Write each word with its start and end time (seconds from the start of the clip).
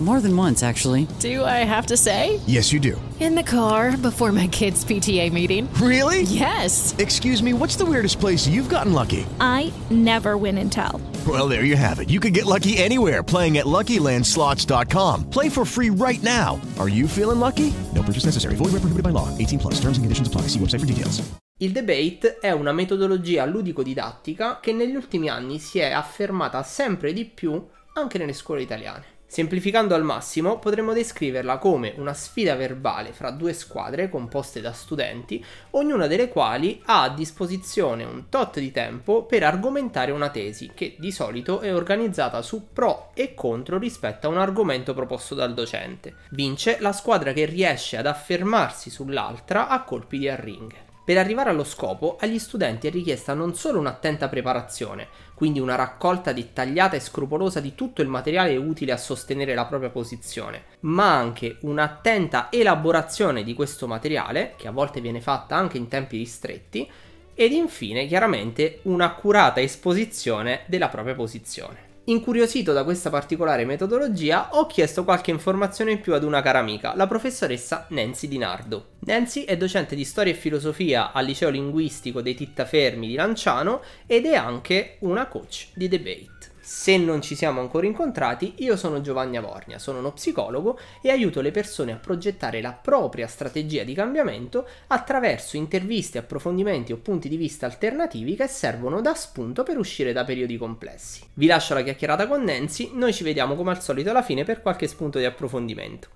More 0.00 0.20
than 0.20 0.36
once, 0.36 0.62
actually. 0.62 1.08
Do 1.18 1.44
I 1.44 1.64
have 1.64 1.86
to 1.86 1.96
say? 1.96 2.38
Yes, 2.46 2.72
you 2.72 2.78
do. 2.78 3.00
In 3.18 3.34
the 3.34 3.42
car 3.42 3.96
before 3.96 4.30
my 4.30 4.46
kids' 4.46 4.84
PTA 4.84 5.32
meeting. 5.32 5.68
Really? 5.82 6.22
Yes. 6.22 6.94
Excuse 6.98 7.42
me, 7.42 7.52
what's 7.52 7.74
the 7.74 7.84
weirdest 7.84 8.20
place 8.20 8.46
you've 8.46 8.68
gotten 8.68 8.92
lucky? 8.92 9.26
I 9.40 9.72
never 9.90 10.36
win 10.36 10.56
and 10.58 10.70
tell. 10.70 11.00
Well, 11.26 11.48
there 11.48 11.64
you 11.64 11.74
have 11.74 11.98
it. 11.98 12.10
You 12.10 12.20
can 12.20 12.32
get 12.32 12.46
lucky 12.46 12.78
anywhere 12.78 13.24
playing 13.24 13.58
at 13.58 13.66
LuckyLandSlots.com. 13.66 15.30
Play 15.30 15.48
for 15.48 15.64
free 15.64 15.90
right 15.90 16.22
now. 16.22 16.60
Are 16.78 16.88
you 16.88 17.08
feeling 17.08 17.40
lucky? 17.40 17.74
No 17.92 18.04
purchase 18.04 18.24
necessary. 18.24 18.54
Void 18.54 18.70
where 18.70 18.80
prohibited 18.80 19.02
by 19.02 19.10
law. 19.10 19.36
18 19.36 19.58
plus. 19.58 19.74
Terms 19.80 19.98
and 19.98 20.04
conditions 20.04 20.28
apply. 20.28 20.42
See 20.42 20.60
website 20.60 20.78
for 20.78 20.86
details. 20.86 21.20
Il 21.60 21.72
debate 21.72 22.38
è 22.38 22.52
una 22.52 22.70
metodologia 22.70 23.44
ludico-didattica 23.44 24.60
che 24.60 24.72
negli 24.72 24.94
ultimi 24.94 25.28
anni 25.28 25.58
si 25.58 25.80
è 25.80 25.90
affermata 25.90 26.62
sempre 26.62 27.12
di 27.12 27.24
più 27.24 27.60
anche 27.94 28.16
nelle 28.16 28.32
scuole 28.32 28.62
italiane. 28.62 29.17
Semplificando 29.30 29.94
al 29.94 30.04
massimo, 30.04 30.58
potremmo 30.58 30.94
descriverla 30.94 31.58
come 31.58 31.92
una 31.98 32.14
sfida 32.14 32.54
verbale 32.54 33.12
fra 33.12 33.30
due 33.30 33.52
squadre 33.52 34.08
composte 34.08 34.62
da 34.62 34.72
studenti, 34.72 35.44
ognuna 35.72 36.06
delle 36.06 36.28
quali 36.28 36.80
ha 36.86 37.02
a 37.02 37.10
disposizione 37.10 38.04
un 38.04 38.30
tot 38.30 38.58
di 38.58 38.72
tempo 38.72 39.24
per 39.24 39.42
argomentare 39.42 40.12
una 40.12 40.30
tesi, 40.30 40.70
che 40.74 40.96
di 40.98 41.12
solito 41.12 41.60
è 41.60 41.74
organizzata 41.74 42.40
su 42.40 42.72
pro 42.72 43.10
e 43.12 43.34
contro 43.34 43.76
rispetto 43.76 44.26
a 44.26 44.30
un 44.30 44.38
argomento 44.38 44.94
proposto 44.94 45.34
dal 45.34 45.52
docente. 45.52 46.14
Vince 46.30 46.78
la 46.80 46.92
squadra 46.92 47.34
che 47.34 47.44
riesce 47.44 47.98
ad 47.98 48.06
affermarsi 48.06 48.88
sull'altra 48.88 49.68
a 49.68 49.82
colpi 49.82 50.16
di 50.16 50.28
arringhe. 50.30 50.87
Per 51.08 51.16
arrivare 51.16 51.48
allo 51.48 51.64
scopo, 51.64 52.18
agli 52.20 52.38
studenti 52.38 52.86
è 52.86 52.90
richiesta 52.90 53.32
non 53.32 53.54
solo 53.54 53.78
un'attenta 53.78 54.28
preparazione, 54.28 55.08
quindi 55.32 55.58
una 55.58 55.74
raccolta 55.74 56.34
dettagliata 56.34 56.96
e 56.96 57.00
scrupolosa 57.00 57.60
di 57.60 57.74
tutto 57.74 58.02
il 58.02 58.08
materiale 58.08 58.54
utile 58.56 58.92
a 58.92 58.98
sostenere 58.98 59.54
la 59.54 59.64
propria 59.64 59.88
posizione, 59.88 60.64
ma 60.80 61.16
anche 61.16 61.56
un'attenta 61.62 62.48
elaborazione 62.50 63.42
di 63.42 63.54
questo 63.54 63.86
materiale, 63.86 64.52
che 64.58 64.68
a 64.68 64.70
volte 64.70 65.00
viene 65.00 65.22
fatta 65.22 65.56
anche 65.56 65.78
in 65.78 65.88
tempi 65.88 66.18
ristretti, 66.18 66.86
ed 67.32 67.52
infine 67.52 68.06
chiaramente 68.06 68.80
un'accurata 68.82 69.62
esposizione 69.62 70.64
della 70.66 70.90
propria 70.90 71.14
posizione. 71.14 71.87
Incuriosito 72.08 72.72
da 72.72 72.84
questa 72.84 73.10
particolare 73.10 73.66
metodologia, 73.66 74.48
ho 74.52 74.64
chiesto 74.64 75.04
qualche 75.04 75.30
informazione 75.30 75.90
in 75.90 76.00
più 76.00 76.14
ad 76.14 76.24
una 76.24 76.40
cara 76.40 76.58
amica, 76.58 76.94
la 76.96 77.06
professoressa 77.06 77.84
Nancy 77.90 78.28
Di 78.28 78.38
Nardo. 78.38 78.92
Nancy 79.00 79.44
è 79.44 79.58
docente 79.58 79.94
di 79.94 80.04
storia 80.04 80.32
e 80.32 80.36
filosofia 80.36 81.12
al 81.12 81.26
liceo 81.26 81.50
linguistico 81.50 82.22
dei 82.22 82.34
Tittafermi 82.34 83.08
di 83.08 83.14
Lanciano 83.14 83.82
ed 84.06 84.24
è 84.24 84.36
anche 84.36 84.96
una 85.00 85.26
coach 85.26 85.66
di 85.74 85.86
debate. 85.86 86.37
Se 86.70 86.98
non 86.98 87.22
ci 87.22 87.34
siamo 87.34 87.60
ancora 87.60 87.86
incontrati, 87.86 88.56
io 88.58 88.76
sono 88.76 89.00
Giovanni 89.00 89.38
Avornia, 89.38 89.78
sono 89.78 90.00
uno 90.00 90.12
psicologo 90.12 90.78
e 91.00 91.10
aiuto 91.10 91.40
le 91.40 91.50
persone 91.50 91.92
a 91.92 91.96
progettare 91.96 92.60
la 92.60 92.74
propria 92.74 93.26
strategia 93.26 93.84
di 93.84 93.94
cambiamento 93.94 94.68
attraverso 94.88 95.56
interviste, 95.56 96.18
approfondimenti 96.18 96.92
o 96.92 96.98
punti 96.98 97.30
di 97.30 97.38
vista 97.38 97.64
alternativi 97.64 98.36
che 98.36 98.46
servono 98.48 99.00
da 99.00 99.14
spunto 99.14 99.62
per 99.62 99.78
uscire 99.78 100.12
da 100.12 100.26
periodi 100.26 100.58
complessi. 100.58 101.22
Vi 101.32 101.46
lascio 101.46 101.72
la 101.72 101.80
chiacchierata 101.80 102.28
con 102.28 102.42
Nancy, 102.42 102.90
noi 102.92 103.14
ci 103.14 103.24
vediamo 103.24 103.54
come 103.54 103.70
al 103.70 103.80
solito 103.80 104.10
alla 104.10 104.22
fine 104.22 104.44
per 104.44 104.60
qualche 104.60 104.88
spunto 104.88 105.18
di 105.18 105.24
approfondimento. 105.24 106.08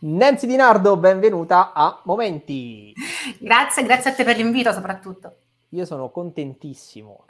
Nancy 0.00 0.48
Di 0.48 0.56
Nardo, 0.56 0.96
benvenuta 0.96 1.72
a 1.72 2.02
Momenti. 2.06 2.92
Grazie, 3.38 3.84
grazie 3.84 4.10
a 4.10 4.14
te 4.14 4.24
per 4.24 4.36
l'invito 4.36 4.72
soprattutto. 4.72 5.36
Io 5.68 5.84
sono 5.84 6.10
contentissimo 6.10 7.26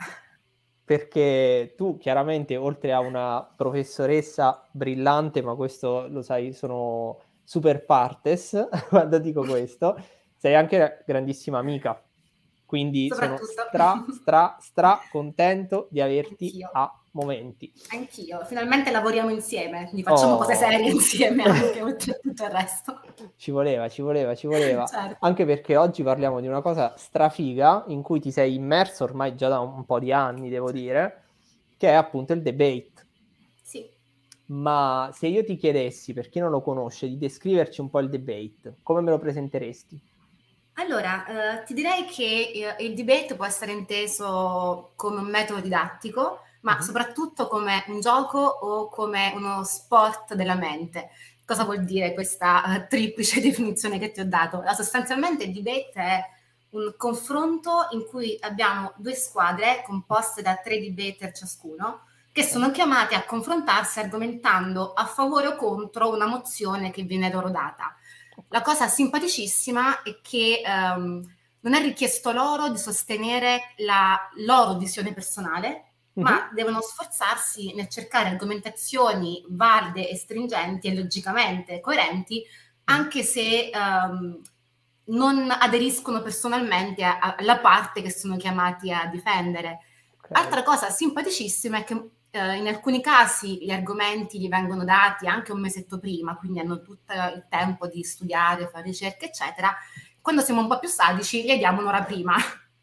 perché 0.87 1.75
tu 1.77 1.99
chiaramente 1.99 2.57
oltre 2.57 2.93
a 2.93 3.01
una 3.01 3.45
professoressa 3.57 4.65
brillante, 4.71 5.43
ma 5.43 5.57
questo 5.57 6.07
lo 6.09 6.23
sai, 6.23 6.53
sono 6.53 7.19
super 7.43 7.85
partes 7.85 8.69
quando 8.89 9.19
dico 9.19 9.45
questo, 9.45 10.01
sei 10.37 10.55
anche 10.55 10.77
una 10.77 10.97
grandissima 11.05 11.59
amica. 11.59 12.01
Quindi 12.65 13.09
sono 13.09 13.37
stra, 13.37 14.05
stra, 14.13 14.57
stra 14.61 15.01
contento 15.11 15.89
di 15.91 16.01
averti 16.01 16.47
Anch'io. 16.47 16.71
a 16.73 17.01
momenti. 17.17 17.73
Anch'io, 17.89 18.45
finalmente 18.45 18.91
lavoriamo 18.91 19.31
insieme, 19.31 19.85
quindi 19.85 20.03
facciamo 20.03 20.35
oh. 20.35 20.39
cose 20.39 20.55
serie 20.55 20.91
insieme 20.91 21.45
anche 21.45 21.81
oltre 21.83 22.13
a 22.13 22.19
tutto 22.21 22.45
il 22.45 22.51
resto. 22.51 23.01
Ci 23.37 23.51
voleva, 23.51 23.89
ci 23.89 24.03
voleva, 24.03 24.35
ci 24.35 24.47
voleva. 24.47 24.87
Certo. 24.87 25.17
Anche 25.21 25.47
perché 25.47 25.77
oggi 25.77 26.03
parliamo 26.03 26.41
di 26.41 26.47
una 26.47 26.61
cosa 26.61 26.95
strafiga 26.97 27.85
in 27.89 28.03
cui 28.03 28.21
ti 28.21 28.31
sei 28.31 28.55
immerso 28.55 29.05
ormai 29.05 29.35
già 29.35 29.49
da 29.49 29.61
un 29.61 29.85
po' 29.87 29.99
di 29.99 30.13
anni, 30.13 30.51
devo 30.51 30.71
dire, 30.71 31.23
che 31.79 31.89
è 31.89 31.95
appunto 31.95 32.35
il 32.35 32.43
debate. 32.43 32.93
Sì. 33.63 33.89
Ma 34.47 35.11
se 35.13 35.27
io 35.27 35.43
ti 35.43 35.57
chiedessi, 35.57 36.13
per 36.13 36.29
chi 36.29 36.39
non 36.39 36.51
lo 36.51 36.61
conosce, 36.61 37.09
di 37.09 37.17
descriverci 37.17 37.81
un 37.81 37.89
po' 37.89 38.01
il 38.01 38.11
debate, 38.11 38.77
come 38.83 39.01
me 39.01 39.11
lo 39.11 39.19
presenteresti? 39.19 40.01
Allora, 40.79 41.61
eh, 41.61 41.65
ti 41.65 41.73
direi 41.73 42.05
che 42.05 42.75
eh, 42.77 42.85
il 42.85 42.95
debate 42.95 43.35
può 43.35 43.47
essere 43.47 43.73
inteso 43.73 44.93
come 44.95 45.21
un 45.21 45.31
metodo 45.31 45.61
didattico 45.61 46.41
ma 46.67 46.83
soprattutto 46.83 47.47
come 47.47 47.85
un 47.87 48.01
gioco 48.01 48.39
o 48.39 48.89
come 48.89 49.33
uno 49.37 49.63
sport 49.63 50.35
della 50.35 50.57
mente. 50.57 51.11
Cosa 51.45 51.63
vuol 51.63 51.85
dire 51.85 52.13
questa 52.13 52.65
uh, 52.67 52.87
triplice 52.89 53.39
definizione 53.41 54.01
che 54.01 54.11
ti 54.11 54.19
ho 54.19 54.27
dato? 54.27 54.61
La, 54.63 54.75
sostanzialmente 54.75 55.45
il 55.45 55.53
debate 55.53 55.93
è 55.95 56.25
un 56.71 56.95
confronto 56.97 57.87
in 57.93 58.05
cui 58.05 58.37
abbiamo 58.41 58.93
due 58.97 59.15
squadre 59.15 59.85
composte 59.87 60.43
da 60.43 60.57
tre 60.57 60.81
debater 60.81 61.31
ciascuno 61.33 62.01
che 62.33 62.43
sono 62.43 62.73
chiamati 62.73 63.15
a 63.15 63.25
confrontarsi 63.25 64.01
argomentando 64.01 64.93
a 64.93 65.07
favore 65.07 65.47
o 65.47 65.57
contro 65.57 66.13
una 66.13 66.27
mozione 66.27 66.91
che 66.91 67.05
viene 67.05 67.31
loro 67.31 67.49
data. 67.49 67.95
La 68.49 68.61
cosa 68.61 68.89
simpaticissima 68.89 70.03
è 70.03 70.19
che 70.21 70.63
um, 70.67 71.23
non 71.61 71.75
è 71.75 71.81
richiesto 71.81 72.33
loro 72.33 72.69
di 72.69 72.77
sostenere 72.77 73.73
la 73.77 74.19
loro 74.45 74.75
visione 74.75 75.15
personale, 75.15 75.86
ma 76.23 76.49
devono 76.53 76.81
sforzarsi 76.81 77.75
nel 77.75 77.89
cercare 77.89 78.29
argomentazioni 78.29 79.45
valide 79.49 80.09
e 80.09 80.17
stringenti 80.17 80.89
e 80.89 80.95
logicamente 80.95 81.81
coerenti, 81.81 82.43
anche 82.85 83.23
se 83.23 83.71
um, 83.75 84.41
non 85.07 85.51
aderiscono 85.51 86.23
personalmente 86.23 87.05
alla 87.05 87.59
parte 87.59 88.01
che 88.01 88.11
sono 88.11 88.37
chiamati 88.37 88.91
a 88.91 89.07
difendere. 89.07 89.81
Okay. 90.17 90.43
Altra 90.43 90.63
cosa 90.63 90.89
simpaticissima 90.89 91.79
è 91.79 91.85
che 91.85 91.95
uh, 91.95 92.11
in 92.31 92.67
alcuni 92.67 93.03
casi 93.03 93.63
gli 93.63 93.71
argomenti 93.71 94.41
gli 94.41 94.49
vengono 94.49 94.85
dati 94.85 95.27
anche 95.27 95.53
un 95.53 95.61
mesetto 95.61 95.99
prima, 95.99 96.37
quindi 96.37 96.61
hanno 96.61 96.81
tutto 96.81 97.13
il 97.13 97.47
tempo 97.51 97.87
di 97.89 98.03
studiare, 98.03 98.69
fare 98.69 98.85
ricerche, 98.85 99.27
eccetera. 99.27 99.75
Quando 100.21 100.41
siamo 100.41 100.63
un 100.63 100.69
po' 100.69 100.79
più 100.79 100.89
sadici, 100.89 101.45
gli 101.45 101.57
diamo 101.57 101.81
un'ora 101.83 102.03
prima 102.03 102.37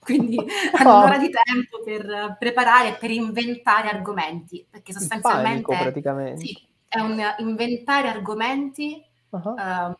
quindi 0.03 0.37
hanno 0.77 0.97
un'ora 0.97 1.17
di 1.17 1.29
tempo 1.29 1.81
per 1.83 2.35
preparare 2.37 2.89
e 2.89 2.93
per 2.93 3.09
inventare 3.09 3.89
argomenti, 3.89 4.65
perché 4.69 4.93
sostanzialmente 4.93 5.61
panico, 5.61 5.83
praticamente. 5.83 6.45
Sì, 6.45 6.67
è 6.87 6.99
un 6.99 7.21
inventare 7.39 8.07
argomenti, 8.07 9.03
uh-huh. 9.29 9.55
um, 9.57 9.95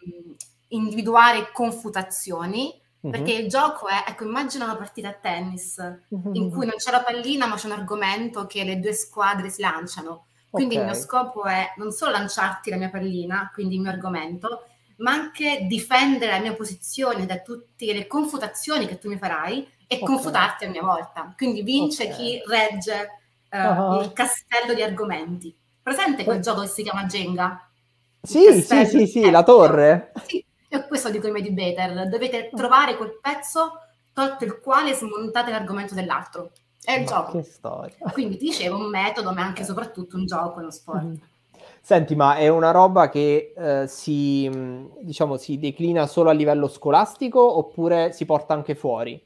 individuare 0.70 1.50
confutazioni, 1.52 2.80
uh-huh. 3.00 3.10
perché 3.10 3.34
il 3.34 3.48
gioco 3.48 3.88
è, 3.88 4.04
ecco, 4.08 4.26
immagina 4.26 4.66
una 4.66 4.76
partita 4.76 5.10
a 5.10 5.14
tennis 5.14 5.78
uh-huh. 6.10 6.32
in 6.34 6.52
cui 6.52 6.66
non 6.66 6.76
c'è 6.78 6.92
la 6.92 7.02
pallina, 7.02 7.48
ma 7.48 7.56
c'è 7.56 7.66
un 7.66 7.80
argomento 7.80 8.46
che 8.46 8.64
le 8.64 8.80
due 8.80 8.94
squadre 8.94 9.50
si 9.50 9.62
lanciano. 9.62 10.26
Quindi 10.50 10.76
okay. 10.76 10.88
il 10.88 10.94
mio 10.94 11.02
scopo 11.02 11.46
è 11.46 11.74
non 11.78 11.92
solo 11.92 12.12
lanciarti 12.12 12.70
la 12.70 12.78
mia 12.78 12.92
pallina, 12.92 13.50
quindi 13.52 13.74
il 13.74 13.82
mio 13.82 13.90
argomento, 13.90 14.66
ma 14.98 15.12
anche 15.12 15.66
difendere 15.68 16.32
la 16.32 16.40
mia 16.40 16.54
posizione 16.54 17.26
da 17.26 17.40
tutte 17.40 17.92
le 17.92 18.06
confutazioni 18.06 18.86
che 18.86 19.00
tu 19.00 19.10
mi 19.10 19.18
farai 19.18 19.68
e 19.94 20.02
okay. 20.02 20.08
confutarti 20.08 20.66
a 20.66 20.70
mia 20.70 20.84
volta. 20.84 21.34
Quindi 21.36 21.62
vince 21.62 22.06
okay. 22.06 22.16
chi 22.16 22.42
regge 22.46 23.10
uh, 23.52 23.58
uh-huh. 23.58 24.02
il 24.02 24.14
castello 24.14 24.74
di 24.74 24.82
argomenti. 24.82 25.56
Presente 25.82 26.24
quel 26.24 26.38
uh. 26.38 26.42
gioco 26.42 26.62
che 26.62 26.68
si 26.68 26.84
chiama 26.84 27.06
Jenga? 27.06 27.68
Sì, 28.22 28.62
sì, 28.62 28.86
sì, 28.86 29.08
sì, 29.08 29.30
la 29.30 29.44
torre. 29.44 30.12
Sì, 30.26 30.44
e 30.70 30.88
questo 30.88 31.10
dico 31.10 31.28
ai 31.28 31.42
debater. 31.42 32.08
Dovete 32.08 32.50
trovare 32.56 32.96
quel 32.96 33.20
pezzo 33.22 33.80
tolto 34.14 34.46
il 34.46 34.60
quale 34.60 34.94
smontate 34.94 35.52
l'argomento 35.52 35.94
dell'altro. 35.94 36.52
È 36.82 36.94
il 36.94 37.02
ma 37.02 37.08
gioco. 37.08 37.38
Che 37.38 37.44
storia. 37.44 37.96
Quindi 38.12 38.38
ti 38.38 38.46
dicevo 38.46 38.78
un 38.78 38.90
metodo, 38.90 39.34
ma 39.34 39.44
anche 39.44 39.62
e 39.62 39.66
soprattutto 39.66 40.16
un 40.16 40.26
gioco, 40.26 40.60
uno 40.60 40.72
sport. 40.72 41.04
Mm. 41.04 41.14
Senti, 41.82 42.16
ma 42.16 42.36
è 42.36 42.48
una 42.48 42.72
roba 42.72 43.10
che 43.10 43.54
eh, 43.58 43.88
si, 43.88 44.50
diciamo, 45.02 45.36
si 45.36 45.60
declina 45.60 46.08
solo 46.08 46.30
a 46.30 46.34
livello 46.34 46.70
scolastico 46.70 47.58
oppure 47.58 48.14
si 48.14 48.26
porta 48.26 48.54
anche 48.54 48.74
fuori? 48.74 49.22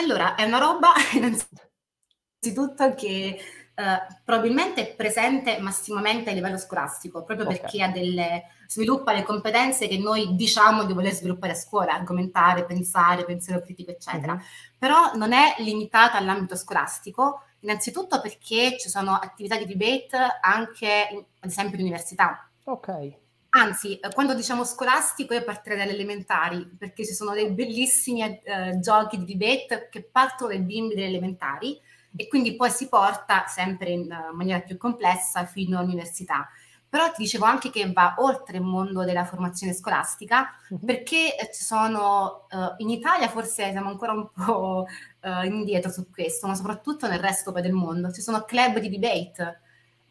Allora, 0.00 0.34
è 0.34 0.44
una 0.44 0.58
roba 0.58 0.92
innanzitutto 1.14 2.94
che 2.94 3.38
Uh, 3.80 4.14
probabilmente 4.26 4.82
è 4.82 4.94
presente 4.94 5.58
massimamente 5.58 6.28
a 6.28 6.34
livello 6.34 6.58
scolastico, 6.58 7.24
proprio 7.24 7.46
okay. 7.46 7.60
perché 7.60 7.90
delle, 7.94 8.44
sviluppa 8.66 9.14
le 9.14 9.22
competenze 9.22 9.88
che 9.88 9.96
noi 9.96 10.36
diciamo 10.36 10.84
di 10.84 10.92
voler 10.92 11.12
sviluppare 11.12 11.54
a 11.54 11.56
scuola, 11.56 11.94
argomentare, 11.94 12.66
pensare, 12.66 13.24
pensiero 13.24 13.62
critico, 13.62 13.90
eccetera. 13.90 14.34
Mm-hmm. 14.34 14.44
Però 14.78 15.14
non 15.14 15.32
è 15.32 15.54
limitata 15.58 16.18
all'ambito 16.18 16.56
scolastico, 16.56 17.44
innanzitutto 17.60 18.20
perché 18.20 18.76
ci 18.78 18.90
sono 18.90 19.12
attività 19.12 19.56
di 19.56 19.64
debate 19.64 20.38
anche, 20.42 21.26
ad 21.40 21.48
esempio, 21.48 21.78
in 21.78 21.84
università. 21.84 22.50
Ok. 22.64 23.16
Anzi, 23.50 23.98
eh, 23.98 24.08
quando 24.12 24.34
diciamo 24.34 24.64
scolastico 24.64 25.34
io 25.34 25.42
partirei 25.42 25.78
dalle 25.78 25.92
elementari, 25.92 26.68
perché 26.78 27.04
ci 27.04 27.14
sono 27.14 27.32
dei 27.32 27.50
bellissimi 27.50 28.22
eh, 28.22 28.78
giochi 28.78 29.24
di 29.24 29.36
debate 29.36 29.88
che 29.90 30.02
partono 30.04 30.50
dai 30.50 30.60
bimbi 30.60 30.94
delle 30.94 31.08
elementari 31.08 31.80
e 32.14 32.28
quindi 32.28 32.54
poi 32.54 32.70
si 32.70 32.88
porta 32.88 33.46
sempre 33.46 33.90
in 33.90 34.02
uh, 34.02 34.34
maniera 34.34 34.60
più 34.60 34.76
complessa 34.76 35.46
fino 35.46 35.78
all'università. 35.78 36.48
Però 36.88 37.08
ti 37.12 37.22
dicevo 37.22 37.44
anche 37.44 37.70
che 37.70 37.92
va 37.92 38.16
oltre 38.18 38.58
il 38.58 38.64
mondo 38.64 39.04
della 39.04 39.24
formazione 39.24 39.72
scolastica, 39.72 40.48
uh-huh. 40.68 40.84
perché 40.84 41.36
eh, 41.36 41.50
ci 41.52 41.62
sono, 41.62 42.46
uh, 42.50 42.74
in 42.78 42.90
Italia 42.90 43.28
forse 43.28 43.70
siamo 43.70 43.90
ancora 43.90 44.12
un 44.12 44.28
po' 44.32 44.86
uh, 45.22 45.44
indietro 45.44 45.90
su 45.90 46.10
questo, 46.10 46.46
ma 46.48 46.54
soprattutto 46.54 47.08
nel 47.08 47.20
resto 47.20 47.50
del 47.52 47.72
mondo, 47.72 48.10
ci 48.12 48.20
sono 48.20 48.42
club 48.42 48.78
di 48.78 48.88
debate 48.88 49.60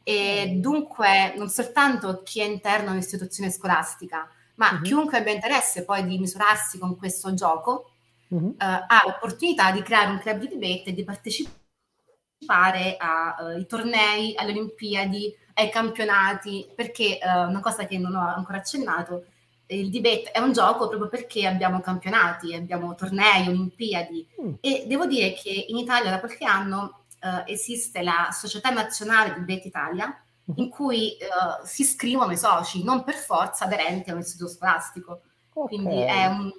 e 0.10 0.54
dunque 0.56 1.36
non 1.38 1.50
soltanto 1.50 2.24
chi 2.24 2.40
è 2.40 2.44
interno 2.44 2.90
all'istituzione 2.90 3.52
scolastica, 3.52 4.28
ma 4.56 4.72
uh-huh. 4.72 4.82
chiunque 4.82 5.20
abbia 5.20 5.34
interesse 5.34 5.86
poi 5.86 6.04
di 6.04 6.18
misurarsi 6.18 6.80
con 6.80 6.98
questo 6.98 7.36
gioco 7.36 7.92
uh-huh. 8.30 8.48
uh, 8.48 8.56
ha 8.58 9.04
l'opportunità 9.06 9.70
di 9.70 9.84
creare 9.84 10.10
un 10.10 10.18
club 10.18 10.40
di 10.40 10.48
debate 10.48 10.86
e 10.86 10.94
di 10.94 11.04
partecipare 11.04 12.98
ai 12.98 13.62
uh, 13.62 13.66
tornei, 13.68 14.34
alle 14.36 14.50
Olimpiadi, 14.50 15.32
ai 15.54 15.70
campionati, 15.70 16.68
perché 16.76 17.20
uh, 17.22 17.48
una 17.48 17.60
cosa 17.60 17.86
che 17.86 18.00
non 18.00 18.16
ho 18.16 18.34
ancora 18.36 18.58
accennato, 18.58 19.26
il 19.68 19.92
debate 19.92 20.32
è 20.32 20.40
un 20.40 20.54
gioco 20.54 20.88
proprio 20.88 21.10
perché 21.10 21.46
abbiamo 21.46 21.82
campionati, 21.82 22.56
abbiamo 22.56 22.96
tornei, 22.96 23.48
Olimpiadi 23.48 24.28
mm. 24.42 24.54
e 24.60 24.86
devo 24.88 25.06
dire 25.06 25.34
che 25.34 25.66
in 25.68 25.78
Italia 25.78 26.10
da 26.10 26.20
qualche 26.20 26.46
anno 26.46 27.04
uh, 27.22 27.44
esiste 27.46 28.02
la 28.02 28.30
Società 28.32 28.70
Nazionale 28.70 29.34
di 29.34 29.42
Bet 29.42 29.66
Italia, 29.66 30.22
in 30.56 30.70
cui 30.70 31.18
uh, 31.20 31.66
si 31.66 31.84
iscrivono 31.84 32.32
i 32.32 32.38
soci, 32.38 32.84
non 32.84 33.04
per 33.04 33.16
forza 33.16 33.66
aderenti 33.66 34.10
a 34.10 34.14
un 34.14 34.20
istituto 34.20 34.50
scolastico. 34.50 35.22
Okay. 35.54 35.78
Quindi 35.78 36.02
è 36.02 36.26
un... 36.26 36.52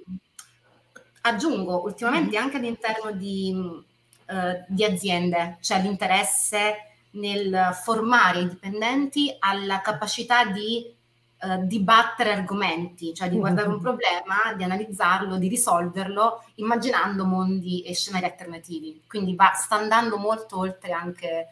Aggiungo, 1.22 1.82
ultimamente 1.82 2.36
mm-hmm. 2.36 2.44
anche 2.44 2.56
all'interno 2.56 3.10
di, 3.12 3.52
uh, 3.54 4.64
di 4.66 4.84
aziende 4.84 5.58
c'è 5.60 5.80
l'interesse 5.82 6.74
nel 7.12 7.78
formare 7.82 8.40
i 8.40 8.48
dipendenti 8.48 9.34
alla 9.38 9.80
capacità 9.80 10.44
di 10.44 10.96
uh, 11.42 11.64
dibattere 11.66 12.32
argomenti, 12.32 13.14
cioè 13.14 13.28
di 13.28 13.38
guardare 13.38 13.68
un 13.68 13.80
problema, 13.80 14.54
di 14.56 14.64
analizzarlo, 14.64 15.38
di 15.38 15.48
risolverlo, 15.48 16.42
immaginando 16.56 17.24
mondi 17.24 17.82
e 17.82 17.94
scenari 17.94 18.24
alternativi. 18.24 19.02
Quindi 19.06 19.34
va, 19.34 19.52
sta 19.54 19.76
andando 19.76 20.16
molto 20.18 20.58
oltre 20.58 20.92
anche 20.92 21.48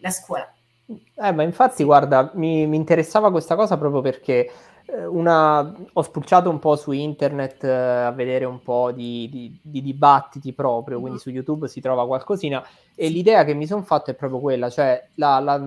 la 0.00 0.10
scuola. 0.10 0.52
Eh, 1.14 1.32
ma 1.32 1.42
infatti, 1.42 1.76
sì. 1.76 1.84
guarda, 1.84 2.32
mi, 2.34 2.66
mi, 2.66 2.76
interessava 2.76 3.30
questa 3.30 3.54
cosa 3.54 3.78
proprio 3.78 4.00
perché 4.00 4.50
eh, 4.86 5.06
una, 5.06 5.72
ho 5.92 6.02
spulciato 6.02 6.50
un 6.50 6.58
po' 6.58 6.74
su 6.74 6.90
internet 6.90 7.62
eh, 7.62 7.70
a 7.70 8.10
vedere 8.10 8.44
un 8.44 8.60
po' 8.60 8.90
di, 8.90 9.28
di, 9.30 9.58
di 9.62 9.82
dibattiti 9.82 10.52
proprio, 10.52 10.94
mm-hmm. 10.94 11.02
quindi 11.02 11.20
su 11.20 11.30
YouTube 11.30 11.68
si 11.68 11.80
trova 11.80 12.06
qualcosina 12.06 12.64
e 12.94 13.08
l'idea 13.08 13.44
che 13.44 13.54
mi 13.54 13.66
sono 13.66 13.82
fatto 13.82 14.10
è 14.10 14.14
proprio 14.14 14.40
quella, 14.40 14.68
cioè 14.68 15.08
la, 15.14 15.38
la, 15.38 15.62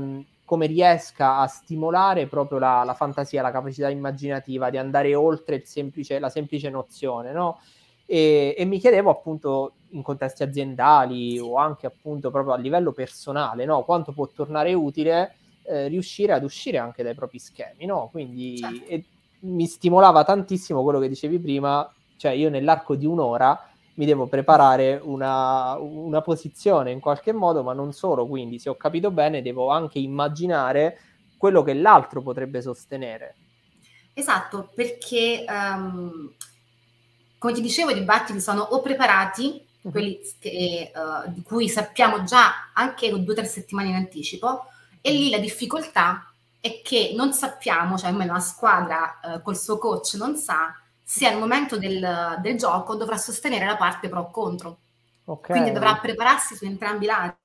come 0.46 0.66
riesca 0.66 1.38
a 1.38 1.48
stimolare 1.48 2.28
proprio 2.28 2.60
la, 2.60 2.84
la, 2.84 2.94
fantasia, 2.94 3.42
la 3.42 3.52
capacità 3.52 3.90
immaginativa 3.90 4.70
di 4.70 4.78
andare 4.78 5.16
oltre 5.16 5.64
semplice, 5.66 6.20
la 6.20 6.30
semplice 6.30 6.70
nozione, 6.70 7.32
no? 7.32 7.60
E, 8.06 8.54
e, 8.58 8.66
mi 8.66 8.80
chiedevo 8.80 9.10
appunto 9.10 9.76
in 9.92 10.02
contesti 10.02 10.44
aziendali 10.44 11.40
o 11.40 11.56
anche 11.56 11.88
appunto 11.88 12.30
proprio 12.30 12.54
a 12.54 12.58
livello 12.58 12.92
personale, 12.92 13.66
no? 13.66 13.84
Quanto 13.84 14.12
può 14.12 14.28
tornare 14.28 14.74
utile 14.74 15.36
eh, 15.64 15.88
riuscire 15.88 16.34
ad 16.34 16.44
uscire 16.44 16.78
anche 16.78 17.04
dai 17.04 17.16
propri 17.16 17.40
schemi, 17.40 17.86
no? 17.86 18.10
Quindi 18.12 18.58
certo. 18.58 19.08
mi 19.42 19.66
stimolava 19.66 20.24
tantissimo 20.24 20.84
quello 20.84 21.00
che 21.00 21.08
dicevi 21.08 21.40
prima, 21.40 21.90
cioè 22.18 22.32
io 22.32 22.50
nell'arco 22.50 22.96
di 22.96 23.06
un'ora 23.06 23.73
mi 23.96 24.06
devo 24.06 24.28
preparare 24.28 25.00
una, 25.04 25.78
una, 25.78 26.22
posizione 26.22 26.92
in 26.92 27.00
qualche 27.00 27.32
modo, 27.32 27.62
ma 27.62 27.74
non 27.74 27.94
solo, 27.94 28.28
quindi 28.28 28.58
se 28.58 28.70
ho 28.70 28.76
capito 28.76 29.12
bene 29.12 29.42
devo 29.42 29.70
anche 29.70 30.00
immaginare 30.00 31.00
quello 31.38 31.62
che 31.62 31.74
l'altro 31.74 32.22
potrebbe 32.22 32.62
sostenere. 32.62 33.36
Esatto, 34.14 34.72
perché 34.74 35.46
um, 35.48 36.34
come 37.38 37.54
ti 37.54 37.62
dicevo 37.62 37.92
i 37.92 37.96
dibattiti 37.96 38.40
sono 38.40 38.62
o 38.62 38.82
preparati, 38.82 39.64
uh-huh. 39.82 39.92
quelli 39.92 40.20
che, 40.40 40.92
uh, 40.96 41.30
di 41.32 41.44
cui 41.44 41.70
sappiamo 41.70 42.24
già 42.24 42.72
anche 42.74 43.10
due 43.10 43.34
o 43.34 43.36
tre 43.36 43.46
settimane 43.46 43.90
in 43.90 43.96
anticipo, 43.96 44.66
e 45.02 45.12
lì 45.12 45.30
la 45.30 45.40
difficoltà 45.40 46.32
è 46.60 46.82
che 46.82 47.14
non 47.16 47.34
sappiamo, 47.34 47.98
cioè 47.98 48.10
almeno 48.10 48.34
la 48.34 48.40
squadra 48.40 49.20
uh, 49.22 49.42
col 49.42 49.58
suo 49.58 49.78
coach 49.78 50.14
non 50.14 50.36
sa 50.36 50.74
se 51.04 51.28
al 51.28 51.38
momento 51.38 51.78
del, 51.78 52.38
del 52.42 52.58
gioco 52.58 52.96
dovrà 52.96 53.18
sostenere 53.18 53.66
la 53.66 53.78
parte 53.78 54.10
pro 54.10 54.22
o 54.22 54.32
contro. 54.32 54.78
Okay. 55.26 55.56
Quindi 55.56 55.72
dovrà 55.72 55.96
prepararsi 55.98 56.56
su 56.56 56.66
entrambi 56.66 57.06
i 57.06 57.08
lati. 57.08 57.36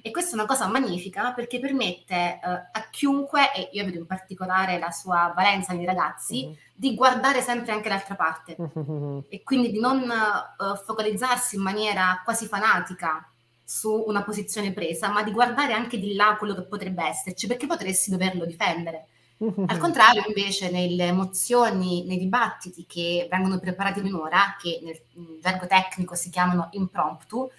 E 0.00 0.12
questa 0.12 0.30
è 0.30 0.34
una 0.34 0.46
cosa 0.46 0.68
magnifica 0.68 1.32
perché 1.32 1.58
permette 1.58 2.38
uh, 2.40 2.48
a 2.48 2.88
chiunque, 2.88 3.52
e 3.52 3.70
io 3.72 3.84
vedo 3.84 3.98
in 3.98 4.06
particolare 4.06 4.78
la 4.78 4.92
sua 4.92 5.32
valenza 5.34 5.72
nei 5.72 5.84
ragazzi, 5.84 6.44
uh-huh. 6.44 6.56
di 6.72 6.94
guardare 6.94 7.40
sempre 7.40 7.72
anche 7.72 7.88
l'altra 7.88 8.14
parte 8.14 8.54
uh-huh. 8.56 9.24
e 9.28 9.42
quindi 9.42 9.72
di 9.72 9.80
non 9.80 10.02
uh, 10.02 10.76
focalizzarsi 10.76 11.56
in 11.56 11.62
maniera 11.62 12.20
quasi 12.24 12.46
fanatica 12.46 13.28
su 13.64 14.04
una 14.06 14.22
posizione 14.22 14.72
presa, 14.72 15.08
ma 15.10 15.22
di 15.22 15.32
guardare 15.32 15.72
anche 15.72 15.98
di 15.98 16.14
là 16.14 16.36
quello 16.36 16.54
che 16.54 16.62
potrebbe 16.62 17.04
esserci, 17.04 17.46
perché 17.46 17.66
potresti 17.66 18.10
doverlo 18.10 18.44
difendere. 18.44 19.06
Al 19.66 19.78
contrario, 19.78 20.22
invece, 20.26 20.70
nelle 20.70 21.06
emozioni, 21.06 22.04
nei 22.04 22.18
dibattiti 22.18 22.84
che 22.86 23.26
vengono 23.30 23.58
preparati 23.58 24.00
in 24.00 24.06
un'ora, 24.06 24.56
che 24.60 24.80
nel 24.82 25.00
gergo 25.40 25.66
tecnico 25.66 26.14
si 26.14 26.28
chiamano 26.28 26.68
impromptu, 26.72 27.50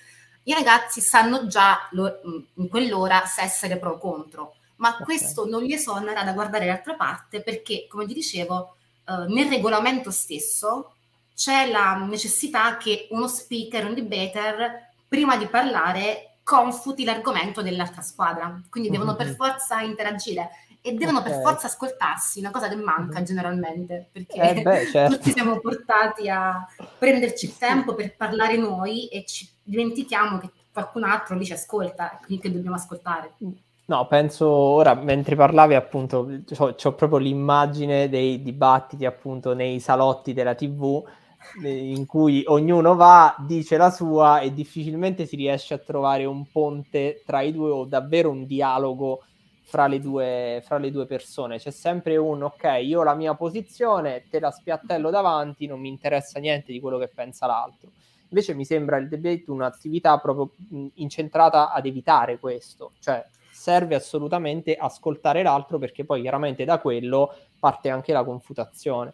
i 0.44 0.54
ragazzi 0.54 1.02
sanno 1.02 1.48
già 1.48 1.88
lo, 1.92 2.20
in 2.56 2.68
quell'ora 2.68 3.26
se 3.26 3.42
essere 3.42 3.78
pro 3.78 3.92
o 3.92 3.98
contro, 3.98 4.56
ma 4.78 4.90
okay. 4.90 5.04
questo 5.04 5.46
non 5.46 5.64
li 5.64 5.74
esonera 5.74 6.24
da 6.24 6.34
guardare 6.34 6.66
l'altra 6.66 6.96
parte 6.96 7.42
perché, 7.42 7.88
come 7.88 8.06
vi 8.06 8.14
dicevo, 8.14 8.76
eh, 9.08 9.26
nel 9.28 9.50
regolamento 9.50 10.12
stesso 10.12 10.94
c'è 11.36 11.70
la 11.70 11.96
necessità 11.96 12.78
che 12.78 13.08
uno 13.12 13.28
speaker, 13.28 13.86
un 13.86 13.94
debater, 13.96 14.90
prima 15.08 15.38
di 15.38 15.48
parlare, 15.48 16.38
confuti 16.44 17.04
l'argomento 17.04 17.62
dell'altra 17.62 18.02
squadra, 18.02 18.60
quindi 18.70 18.90
devono 18.90 19.16
per 19.16 19.36
forza 19.36 19.82
interagire 19.82 20.50
e 20.82 20.94
devono 20.94 21.20
okay. 21.20 21.32
per 21.32 21.42
forza 21.42 21.68
ascoltarsi, 21.68 22.40
una 22.40 22.52
cosa 22.52 22.68
che 22.68 22.76
manca 22.76 23.16
mm-hmm. 23.16 23.24
generalmente, 23.24 24.10
perché 24.12 24.42
eh 24.42 24.62
beh, 24.62 24.86
certo. 24.92 25.16
tutti 25.16 25.32
siamo 25.32 25.60
portati 25.60 26.28
a 26.28 26.66
prenderci 26.98 27.46
il 27.46 27.58
tempo 27.58 27.94
per 27.94 28.16
parlare 28.16 28.58
noi 28.58 29.08
e 29.08 29.24
ci 29.26 29.48
dimentichiamo 29.64 30.40
che 30.40 30.50
qualcun 30.74 31.04
altro 31.04 31.36
lì 31.36 31.46
ci 31.46 31.54
ascolta, 31.54 32.20
quindi 32.26 32.44
che 32.44 32.52
dobbiamo 32.52 32.76
ascoltare. 32.76 33.34
No, 33.86 34.08
penso 34.08 34.48
ora, 34.48 34.96
mentre 34.96 35.36
parlavi 35.36 35.76
appunto, 35.76 36.30
ho 36.58 36.94
proprio 36.94 37.18
l'immagine 37.18 38.10
dei 38.10 38.42
dibattiti 38.42 39.06
appunto 39.06 39.54
nei 39.54 39.80
salotti 39.80 40.34
della 40.34 40.56
TV 40.56 41.04
in 41.64 42.06
cui 42.06 42.44
ognuno 42.48 42.96
va, 42.96 43.36
dice 43.40 43.78
la 43.78 43.90
sua 43.90 44.40
e 44.40 44.54
difficilmente 44.54 45.26
si 45.26 45.36
riesce 45.36 45.74
a 45.74 45.80
trovare 45.80 46.26
un 46.26 46.46
ponte 46.50 47.24
tra 47.26 47.42
i 47.42 47.52
due 47.52 47.72
o 47.72 47.86
davvero 47.86 48.30
un 48.30 48.46
dialogo 48.46 49.24
fra 49.72 49.88
le, 49.88 50.02
due, 50.02 50.62
fra 50.66 50.78
le 50.78 50.92
due 50.92 51.06
persone. 51.06 51.58
C'è 51.58 51.72
sempre 51.72 52.18
un 52.18 52.44
ok, 52.44 52.82
io 52.84 53.00
ho 53.00 53.04
la 53.04 53.16
mia 53.16 53.36
posizione, 53.36 54.26
te 54.30 54.42
la 54.42 54.52
spiattello 54.52 55.10
davanti, 55.10 55.66
non 55.66 55.80
mi 55.80 55.88
interessa 55.88 56.42
niente 56.42 56.74
di 56.74 56.82
quello 56.82 56.98
che 56.98 57.08
pensa 57.08 57.46
l'altro. 57.46 57.90
Invece 58.28 58.54
mi 58.54 58.66
sembra 58.66 58.98
il 58.98 59.08
debate 59.08 59.46
un'attività 59.48 60.18
proprio 60.18 60.52
incentrata 60.96 61.72
ad 61.72 61.86
evitare 61.86 62.38
questo, 62.38 62.92
cioè 63.00 63.26
serve 63.50 63.96
assolutamente 63.96 64.76
ascoltare 64.76 65.42
l'altro 65.42 65.80
perché 65.80 66.04
poi 66.04 66.20
chiaramente 66.20 66.66
da 66.66 66.80
quello 66.80 67.34
parte 67.58 67.90
anche 67.90 68.12
la 68.12 68.26
confutazione. 68.26 69.14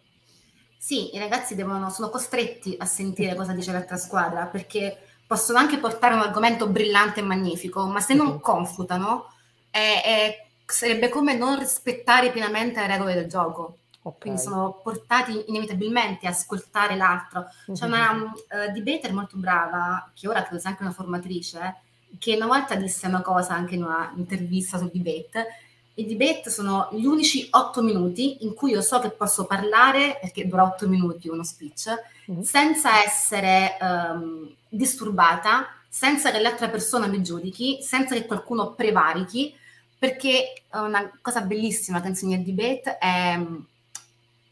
Sì, 0.76 1.14
i 1.14 1.20
ragazzi 1.20 1.54
devono, 1.54 1.88
sono 1.90 2.08
costretti 2.08 2.74
a 2.76 2.84
sentire 2.84 3.36
cosa 3.38 3.52
dice 3.52 3.70
l'altra 3.70 3.96
squadra 3.96 4.46
perché 4.46 4.98
possono 5.24 5.58
anche 5.58 5.78
portare 5.78 6.14
un 6.14 6.20
argomento 6.22 6.66
brillante 6.66 7.20
e 7.20 7.22
magnifico, 7.22 7.86
ma 7.86 8.00
se 8.00 8.14
non 8.14 8.40
confutano 8.40 9.26
è, 9.70 10.02
è 10.02 10.47
sarebbe 10.72 11.08
come 11.08 11.34
non 11.34 11.58
rispettare 11.58 12.30
pienamente 12.30 12.80
le 12.80 12.86
regole 12.86 13.14
del 13.14 13.26
gioco. 13.26 13.78
Okay. 14.02 14.20
Quindi 14.20 14.40
sono 14.40 14.80
portati 14.82 15.44
inevitabilmente 15.48 16.26
a 16.26 16.30
ascoltare 16.30 16.96
l'altro. 16.96 17.46
C'è 17.72 17.84
una 17.84 18.12
uh, 18.12 18.72
debater 18.72 19.12
molto 19.12 19.36
brava, 19.36 20.10
che 20.14 20.28
ora 20.28 20.42
credo 20.42 20.60
sia 20.60 20.70
anche 20.70 20.82
una 20.82 20.92
formatrice, 20.92 21.76
che 22.18 22.36
una 22.36 22.46
volta 22.46 22.74
disse 22.74 23.06
una 23.06 23.22
cosa 23.22 23.54
anche 23.54 23.74
in 23.74 23.84
una 23.84 24.12
intervista 24.16 24.78
sul 24.78 24.90
debate. 24.92 25.46
I 25.94 26.06
debate 26.06 26.48
sono 26.48 26.88
gli 26.92 27.04
unici 27.04 27.48
otto 27.50 27.82
minuti 27.82 28.44
in 28.44 28.54
cui 28.54 28.70
io 28.70 28.82
so 28.82 28.98
che 29.00 29.10
posso 29.10 29.46
parlare, 29.46 30.18
perché 30.20 30.46
dura 30.46 30.62
otto 30.62 30.86
minuti 30.86 31.28
uno 31.28 31.42
speech, 31.42 31.92
mm-hmm. 32.30 32.40
senza 32.42 33.02
essere 33.02 33.76
um, 33.80 34.48
disturbata, 34.68 35.66
senza 35.88 36.30
che 36.30 36.38
l'altra 36.38 36.68
persona 36.68 37.08
mi 37.08 37.22
giudichi, 37.22 37.82
senza 37.82 38.14
che 38.14 38.26
qualcuno 38.26 38.72
prevarichi, 38.72 39.54
perché 39.98 40.62
una 40.72 41.10
cosa 41.20 41.40
bellissima 41.40 42.00
che 42.00 42.08
insegna 42.08 42.36
il 42.36 42.44
debate 42.44 42.98
è 42.98 43.40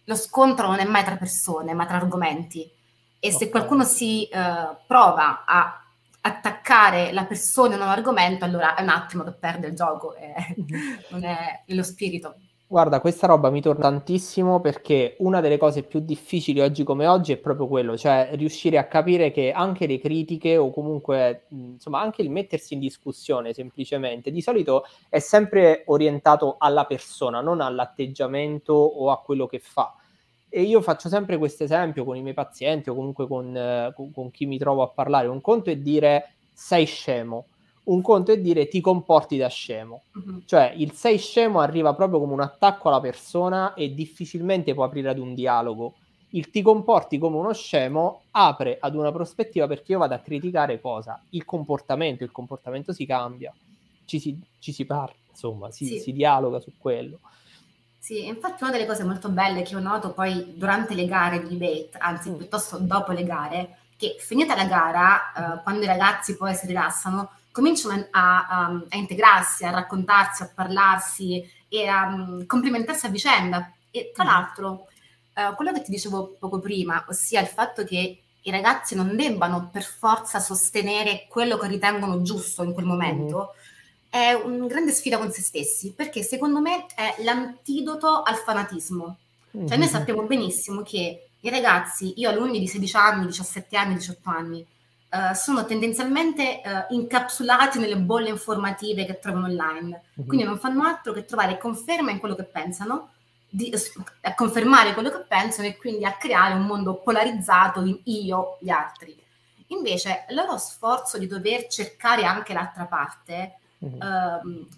lo 0.09 0.15
scontro 0.15 0.69
non 0.69 0.79
è 0.79 0.85
mai 0.85 1.05
tra 1.05 1.17
persone, 1.17 1.75
ma 1.75 1.87
tra 1.87 1.97
argomenti. 1.97 2.69
E 3.19 3.33
se 3.33 3.49
qualcuno 3.49 3.83
si 3.85 4.29
uh, 4.31 4.76
prova 4.87 5.45
a 5.45 5.83
attaccare 6.21 7.12
la 7.12 7.25
persona 7.25 7.75
in 7.75 7.81
un 7.81 7.88
argomento, 7.88 8.45
allora 8.45 8.75
è 8.75 8.83
un 8.83 8.88
attimo 8.88 9.25
che 9.25 9.33
perde 9.33 9.69
il 9.69 9.75
gioco, 9.75 10.15
è, 10.15 10.35
non 11.11 11.25
è 11.25 11.62
lo 11.67 11.83
spirito. 11.83 12.37
Guarda, 12.69 13.01
questa 13.01 13.29
roba 13.29 13.49
mi 13.49 13.61
torna 13.61 13.83
tantissimo 13.83 14.61
perché 14.61 15.15
una 15.21 15.41
delle 15.41 15.57
cose 15.57 15.85
più 15.85 16.01
difficili 16.01 16.61
oggi 16.61 16.83
come 16.83 17.07
oggi 17.07 17.31
è 17.31 17.37
proprio 17.37 17.69
quello, 17.69 17.97
cioè 17.97 18.31
riuscire 18.33 18.77
a 18.77 18.89
capire 18.89 19.31
che 19.31 19.53
anche 19.53 19.87
le 19.87 20.01
critiche 20.01 20.57
o 20.57 20.73
comunque 20.73 21.45
insomma 21.51 22.01
anche 22.01 22.23
il 22.23 22.31
mettersi 22.31 22.75
in 22.75 22.81
discussione 22.81 23.53
semplicemente 23.53 24.33
di 24.33 24.41
solito 24.43 24.85
è 25.09 25.21
sempre 25.21 25.85
orientato 25.87 26.57
alla 26.59 26.87
persona, 26.87 27.41
non 27.41 27.61
all'atteggiamento 27.61 28.73
o 28.73 29.13
a 29.13 29.21
quello 29.21 29.47
che 29.47 29.61
fa. 29.61 29.95
E 30.49 30.63
io 30.63 30.81
faccio 30.81 31.09
sempre 31.09 31.39
questo 31.39 31.63
esempio 31.63 32.05
con 32.05 32.17
i 32.17 32.23
miei 32.23 32.35
pazienti 32.35 32.91
o 32.91 32.95
comunque 32.97 33.29
con, 33.29 33.57
eh, 33.57 33.93
con, 33.95 34.11
con 34.13 34.31
chi 34.33 34.45
mi 34.47 34.59
trovo 34.59 34.83
a 34.83 34.89
parlare. 34.89 35.29
Un 35.29 35.41
conto 35.41 35.71
è 35.71 35.77
dire 35.77 36.35
sei 36.53 36.85
scemo, 36.85 37.47
un 37.87 38.02
conto 38.02 38.33
è 38.33 38.38
dire 38.38 38.69
ti 38.69 38.81
comporti 38.81 39.37
da 39.37 39.49
scemo. 39.49 40.02
Uh-huh. 40.14 40.43
Cioè 40.45 40.73
il 40.76 40.93
sei 40.93 41.19
scemo 41.19 41.61
arriva 41.61 41.95
proprio 41.95 42.19
come 42.19 42.33
un 42.33 42.40
attacco 42.40 42.88
alla 42.88 43.00
persona 43.00 43.75
e 43.75 43.95
difficilmente 43.95 44.75
può 44.75 44.85
aprire 44.85 45.11
ad 45.11 45.19
un 45.19 45.35
dialogo. 45.35 45.95
Il 46.31 46.50
ti 46.50 46.62
comporti 46.62 47.19
come 47.19 47.37
uno 47.37 47.52
scemo 47.52 48.23
apre 48.33 48.78
ad 48.81 48.95
una 48.95 49.12
prospettiva 49.12 49.66
perché 49.66 49.93
io 49.93 49.99
vado 49.99 50.14
a 50.14 50.19
criticare 50.19 50.81
cosa? 50.81 51.21
Il 51.31 51.45
comportamento, 51.45 52.25
il 52.25 52.33
comportamento 52.33 52.93
si 52.93 53.07
cambia, 53.07 53.55
ci 54.05 54.19
si, 54.19 54.38
ci 54.59 54.73
si 54.73 54.85
parla, 54.85 55.14
insomma, 55.31 55.71
si, 55.71 55.87
sì. 55.87 55.99
si 56.00 56.12
dialoga 56.12 56.59
su 56.59 56.73
quello. 56.76 57.21
Sì, 57.99 58.26
infatti 58.26 58.62
una 58.62 58.73
delle 58.73 58.87
cose 58.87 59.02
molto 59.02 59.28
belle 59.31 59.62
che 59.62 59.75
ho 59.75 59.81
notato 59.81 60.12
poi 60.12 60.55
durante 60.57 60.95
le 60.95 61.07
gare 61.07 61.47
di 61.47 61.57
debate, 61.57 61.99
anzi 61.99 62.31
mm. 62.31 62.35
piuttosto 62.35 62.78
dopo 62.78 63.12
le 63.12 63.25
gare, 63.25 63.78
che 63.97 64.16
finita 64.19 64.55
la 64.55 64.66
gara, 64.66 65.33
uh, 65.35 65.62
quando 65.62 65.83
i 65.83 65.87
ragazzi 65.87 66.37
poi 66.37 66.55
si 66.55 66.66
rilassano, 66.66 67.31
cominciano 67.57 68.07
a, 68.11 68.47
a, 68.47 68.83
a, 68.91 68.97
integrarsi, 68.99 69.65
a 69.65 69.71
raccontarsi, 69.71 70.43
a 70.43 70.51
parlarsi 70.55 71.43
e 71.69 71.87
a 71.87 72.05
um, 72.05 72.45
complimentarsi 72.45 73.07
a 73.07 73.09
vicenda. 73.09 73.73
E 73.91 74.13
tra 74.15 74.25
mm. 74.25 74.27
l'altro, 74.27 74.89
uh, 75.33 75.55
quello 75.55 75.73
che 75.73 75.81
ti 75.81 75.91
dicevo 75.91 76.37
poco 76.39 76.59
prima, 76.59 77.03
ossia 77.09 77.41
il 77.41 77.47
fatto 77.47 77.83
che 77.85 78.21
i 78.43 78.51
ragazzi 78.51 78.95
non 78.95 79.17
debbano 79.17 79.71
per 79.73 79.85
forza 79.85 80.39
sostenere 80.39 81.27
quello 81.31 81.57
che 81.57 81.67
ritengono 81.67 82.21
giusto 82.21 82.63
in 82.63 82.75
quel 82.75 82.85
momento, 82.85 83.55
mm. 83.55 84.11
è 84.11 84.35
una 84.35 84.67
grande 84.67 84.93
sfida 84.93 85.17
con 85.17 85.33
se 85.33 85.41
stessi, 85.41 85.95
perché 85.95 86.23
secondo 86.23 86.61
me 86.61 86.85
è 86.95 87.23
l'antidoto 87.23 88.21
al 88.23 88.37
fanatismo. 88.37 89.17
Mm. 89.57 89.67
Cioè 89.67 89.79
noi 89.79 89.89
sappiamo 89.89 90.25
benissimo 90.25 90.83
che 90.83 91.29
i 91.41 91.49
ragazzi, 91.49 92.13
io 92.17 92.29
alunni 92.29 92.59
di 92.59 92.69
16 92.69 92.97
anni, 92.97 93.25
17 93.25 93.77
anni, 93.79 93.95
18 93.95 94.29
anni, 94.29 94.67
uh, 95.11 95.35
sono 95.35 95.65
tendenzialmente 95.65 96.61
uh, 96.65 96.95
incapsulati 96.95 97.79
nelle 97.79 97.97
bolle 97.97 98.29
informative 98.29 99.05
che 99.05 99.19
trovano 99.19 99.47
online, 99.47 100.03
uh-huh. 100.15 100.27
quindi 100.27 100.45
non 100.45 100.59
fanno 100.59 100.85
altro 100.85 101.13
che 101.13 101.25
trovare 101.25 101.59
conferma 101.59 102.11
in 102.11 102.19
quello 102.19 102.35
che 102.35 102.45
pensano, 102.45 103.11
di, 103.49 103.73
a 104.23 104.35
confermare 104.35 104.93
quello 104.93 105.11
che 105.11 105.25
pensano 105.27 105.69
e 105.69 105.77
quindi 105.77 106.05
a 106.05 106.17
creare 106.17 106.55
un 106.55 106.67
mondo 106.67 106.97
polarizzato 106.97 107.83
in 107.83 107.99
io, 108.05 108.59
gli 108.61 108.71
altri. 108.71 109.25
Invece 109.69 110.27
il 110.29 110.35
loro 110.35 110.59
sforzo 110.59 111.19
di 111.19 111.27
dover 111.27 111.67
cercare 111.67 112.25
anche 112.25 112.53
l'altra 112.53 112.85
parte, 112.85 113.59
uh-huh. 113.79 113.97
uh, 113.97 114.69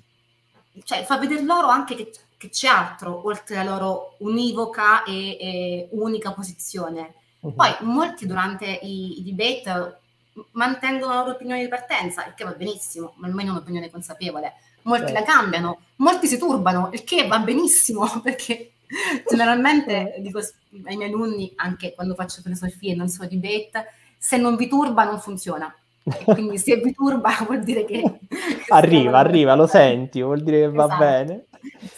cioè 0.84 1.04
fa 1.04 1.18
vedere 1.18 1.42
loro 1.42 1.66
anche 1.68 1.94
che, 1.94 2.12
che, 2.36 2.48
c'è 2.50 2.68
altro 2.68 3.26
oltre 3.26 3.56
la 3.56 3.64
loro 3.64 4.14
univoca 4.18 5.02
e, 5.02 5.36
e 5.38 5.88
unica 5.92 6.32
posizione. 6.32 7.14
Uh-huh. 7.40 7.54
Poi 7.54 7.76
molti 7.80 8.26
durante 8.26 8.66
i, 8.66 9.18
i 9.18 9.34
debate 9.34 10.00
mantengono 10.52 11.12
la 11.12 11.20
loro 11.20 11.32
opinione 11.32 11.62
di 11.62 11.68
partenza, 11.68 12.26
il 12.26 12.34
che 12.34 12.44
va 12.44 12.52
benissimo, 12.52 13.14
ma 13.16 13.26
almeno 13.26 13.52
un'opinione 13.52 13.90
consapevole. 13.90 14.54
Molti 14.82 15.12
certo. 15.12 15.20
la 15.20 15.24
cambiano, 15.24 15.80
molti 15.96 16.26
si 16.26 16.38
turbano, 16.38 16.90
il 16.92 17.04
che 17.04 17.26
va 17.26 17.38
benissimo, 17.38 18.06
perché 18.22 18.72
generalmente 19.28 20.16
dico 20.18 20.38
ai 20.38 20.96
miei 20.96 21.10
alunni, 21.10 21.52
anche 21.56 21.94
quando 21.94 22.14
faccio 22.14 22.40
filosofia 22.42 22.92
e 22.92 22.96
non 22.96 23.08
solo 23.08 23.28
debate, 23.28 23.92
se 24.16 24.36
non 24.36 24.56
vi 24.56 24.68
turba 24.68 25.04
non 25.04 25.20
funziona. 25.20 25.74
E 26.02 26.24
quindi 26.24 26.58
se 26.58 26.76
vi 26.76 26.92
turba 26.92 27.30
vuol 27.46 27.62
dire 27.62 27.84
che... 27.84 28.02
arriva, 28.68 29.18
arriva, 29.18 29.54
lo 29.54 29.66
senti, 29.66 30.22
vuol 30.22 30.42
dire 30.42 30.60
che 30.60 30.70
va 30.70 30.84
esatto. 30.84 30.98
bene. 30.98 31.44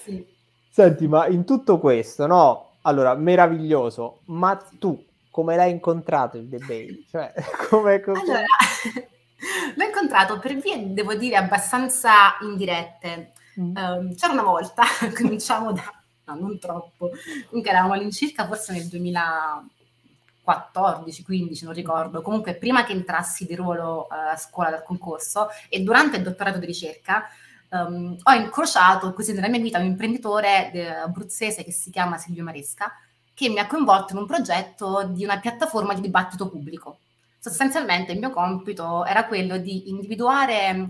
Sì. 0.02 0.26
Senti, 0.68 1.06
ma 1.06 1.26
in 1.28 1.44
tutto 1.44 1.78
questo, 1.78 2.26
no? 2.26 2.70
Allora, 2.82 3.14
meraviglioso, 3.14 4.20
ma 4.26 4.56
tu 4.78 5.00
come 5.30 5.56
l'hai 5.56 5.70
incontrato 5.70 6.36
il 6.36 6.46
debate? 6.46 7.04
Cioè, 7.10 7.32
come, 7.68 8.00
come... 8.00 8.20
Allora, 8.20 8.44
l'ho 9.74 9.84
incontrato 9.84 10.38
per 10.38 10.56
vie, 10.56 10.92
devo 10.92 11.14
dire, 11.14 11.36
abbastanza 11.36 12.36
indirette. 12.42 13.32
Mm. 13.60 13.76
Um, 13.76 14.14
c'era 14.14 14.32
una 14.32 14.42
volta, 14.42 14.84
cominciamo 15.14 15.72
da... 15.72 15.82
no, 16.26 16.34
non 16.34 16.58
troppo, 16.58 17.10
comunque 17.46 17.70
eravamo 17.70 17.94
all'incirca 17.94 18.46
forse 18.46 18.72
nel 18.72 18.84
2014-15, 18.84 21.64
non 21.64 21.72
ricordo, 21.72 22.22
comunque 22.22 22.54
prima 22.54 22.84
che 22.84 22.92
entrassi 22.92 23.46
di 23.46 23.56
ruolo 23.56 24.06
uh, 24.08 24.32
a 24.32 24.36
scuola 24.36 24.70
dal 24.70 24.84
concorso 24.84 25.48
e 25.68 25.80
durante 25.80 26.18
il 26.18 26.22
dottorato 26.22 26.58
di 26.58 26.66
ricerca 26.66 27.28
um, 27.70 28.16
ho 28.22 28.32
incrociato 28.32 29.12
così 29.12 29.32
nella 29.32 29.48
mia 29.48 29.60
vita 29.60 29.78
un 29.78 29.86
imprenditore 29.86 30.70
de- 30.72 30.94
abruzzese 30.94 31.64
che 31.64 31.72
si 31.72 31.90
chiama 31.90 32.18
Silvio 32.18 32.44
Maresca, 32.44 32.92
che 33.40 33.48
mi 33.48 33.58
ha 33.58 33.66
coinvolto 33.66 34.12
in 34.12 34.18
un 34.18 34.26
progetto 34.26 35.08
di 35.14 35.24
una 35.24 35.40
piattaforma 35.40 35.94
di 35.94 36.02
dibattito 36.02 36.50
pubblico. 36.50 36.98
Sostanzialmente 37.38 38.12
il 38.12 38.18
mio 38.18 38.28
compito 38.28 39.02
era 39.06 39.24
quello 39.24 39.56
di 39.56 39.88
individuare 39.88 40.86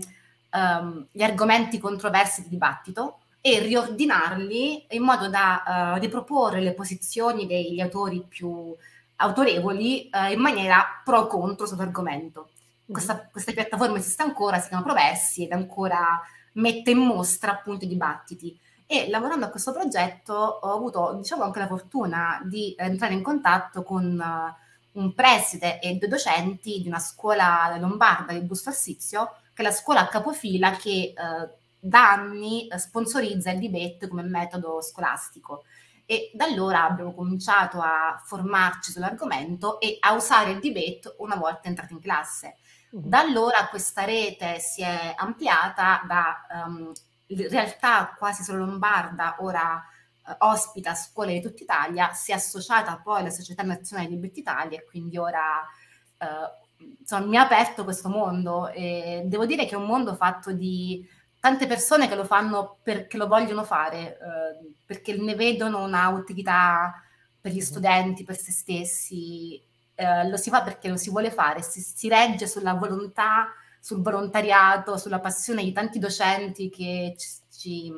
um, 0.51 1.07
gli 1.09 1.23
argomenti 1.23 1.79
controversi 1.79 2.41
di 2.41 2.49
dibattito 2.49 3.19
e 3.39 3.59
riordinarli 3.59 4.87
in 4.89 5.01
modo 5.01 5.29
da 5.29 5.93
uh, 5.95 5.99
riproporre 5.99 6.59
le 6.59 6.73
posizioni 6.73 7.47
degli 7.47 7.79
autori 7.79 8.21
più 8.27 8.75
autorevoli 9.15 10.09
uh, 10.11 10.29
in 10.29 10.41
maniera 10.41 11.01
pro 11.05 11.27
contro 11.27 11.65
sull'argomento. 11.65 12.49
Mm-hmm. 12.49 12.91
Questa, 12.91 13.29
questa, 13.31 13.53
piattaforma 13.53 13.97
esiste 13.97 14.23
ancora, 14.23 14.59
si 14.59 14.67
chiama 14.67 14.83
Provessi 14.83 15.45
ed 15.45 15.53
ancora 15.53 16.21
mette 16.55 16.91
in 16.91 16.97
mostra 16.97 17.51
appunto 17.51 17.85
i 17.85 17.87
dibattiti 17.87 18.59
e 18.91 19.09
lavorando 19.09 19.45
a 19.45 19.49
questo 19.49 19.71
progetto 19.71 20.33
ho 20.33 20.75
avuto 20.75 21.13
diciamo 21.13 21.43
anche 21.43 21.59
la 21.59 21.67
fortuna 21.67 22.41
di 22.43 22.75
entrare 22.77 23.13
in 23.13 23.23
contatto 23.23 23.83
con 23.83 24.03
uh, 24.19 24.99
un 24.99 25.13
preside 25.13 25.79
e 25.79 25.95
due 25.95 26.09
docenti 26.09 26.81
di 26.81 26.89
una 26.89 26.99
scuola 26.99 27.73
lombarda 27.79 28.33
di 28.33 28.41
Busto 28.41 28.67
Arsizio 28.67 29.31
che 29.53 29.61
è 29.61 29.65
la 29.65 29.71
scuola 29.71 30.01
a 30.01 30.07
capofila 30.07 30.71
che 30.71 31.13
uh, 31.15 31.49
da 31.79 32.11
anni 32.11 32.67
sponsorizza 32.75 33.51
il 33.51 33.59
debate 33.59 34.09
come 34.09 34.23
metodo 34.23 34.81
scolastico 34.81 35.63
e 36.05 36.29
da 36.33 36.43
allora 36.43 36.83
abbiamo 36.83 37.13
cominciato 37.13 37.79
a 37.79 38.21
formarci 38.21 38.91
sull'argomento 38.91 39.79
e 39.79 39.95
a 40.01 40.11
usare 40.11 40.51
il 40.51 40.59
debate 40.59 41.15
una 41.19 41.37
volta 41.37 41.69
entrati 41.69 41.93
in 41.93 42.01
classe. 42.01 42.57
Da 42.89 43.19
allora 43.19 43.67
questa 43.69 44.03
rete 44.03 44.59
si 44.59 44.81
è 44.81 45.13
ampliata 45.15 46.03
da 46.05 46.65
um, 46.65 46.91
realtà 47.49 48.15
quasi 48.17 48.43
solo 48.43 48.65
lombarda, 48.65 49.37
ora 49.39 49.83
eh, 50.27 50.35
ospita 50.39 50.93
scuole 50.95 51.33
di 51.33 51.41
tutta 51.41 51.63
Italia, 51.63 52.13
si 52.13 52.31
è 52.31 52.35
associata 52.35 52.99
poi 53.03 53.19
alla 53.21 53.29
Società 53.29 53.63
Nazionale 53.63 54.09
di 54.09 54.15
Libertà 54.15 54.39
Italia 54.39 54.79
e 54.79 54.85
quindi 54.85 55.17
ora 55.17 55.61
eh, 56.17 56.85
insomma, 56.99 57.25
mi 57.25 57.37
ha 57.37 57.43
aperto 57.43 57.83
questo 57.83 58.09
mondo. 58.09 58.69
E 58.69 59.23
devo 59.25 59.45
dire 59.45 59.65
che 59.65 59.75
è 59.75 59.77
un 59.77 59.85
mondo 59.85 60.15
fatto 60.15 60.51
di 60.51 61.07
tante 61.39 61.67
persone 61.67 62.07
che 62.07 62.15
lo 62.15 62.23
fanno 62.23 62.77
perché 62.83 63.17
lo 63.17 63.27
vogliono 63.27 63.63
fare, 63.63 64.17
eh, 64.17 64.73
perché 64.85 65.15
ne 65.15 65.35
vedono 65.35 65.83
una 65.83 66.09
utilità 66.09 67.01
per 67.39 67.51
gli 67.51 67.61
studenti, 67.61 68.23
per 68.23 68.37
se 68.37 68.51
stessi, 68.51 69.59
eh, 69.95 70.27
lo 70.29 70.37
si 70.37 70.49
fa 70.49 70.61
perché 70.61 70.87
lo 70.87 70.97
si 70.97 71.09
vuole 71.09 71.31
fare, 71.31 71.63
si, 71.63 71.81
si 71.81 72.07
regge 72.07 72.47
sulla 72.47 72.73
volontà 72.73 73.49
sul 73.81 74.01
volontariato, 74.01 74.95
sulla 74.97 75.19
passione 75.19 75.63
di 75.63 75.71
tanti 75.73 75.97
docenti 75.99 76.69
che 76.69 77.15
ci, 77.17 77.27
ci, 77.51 77.93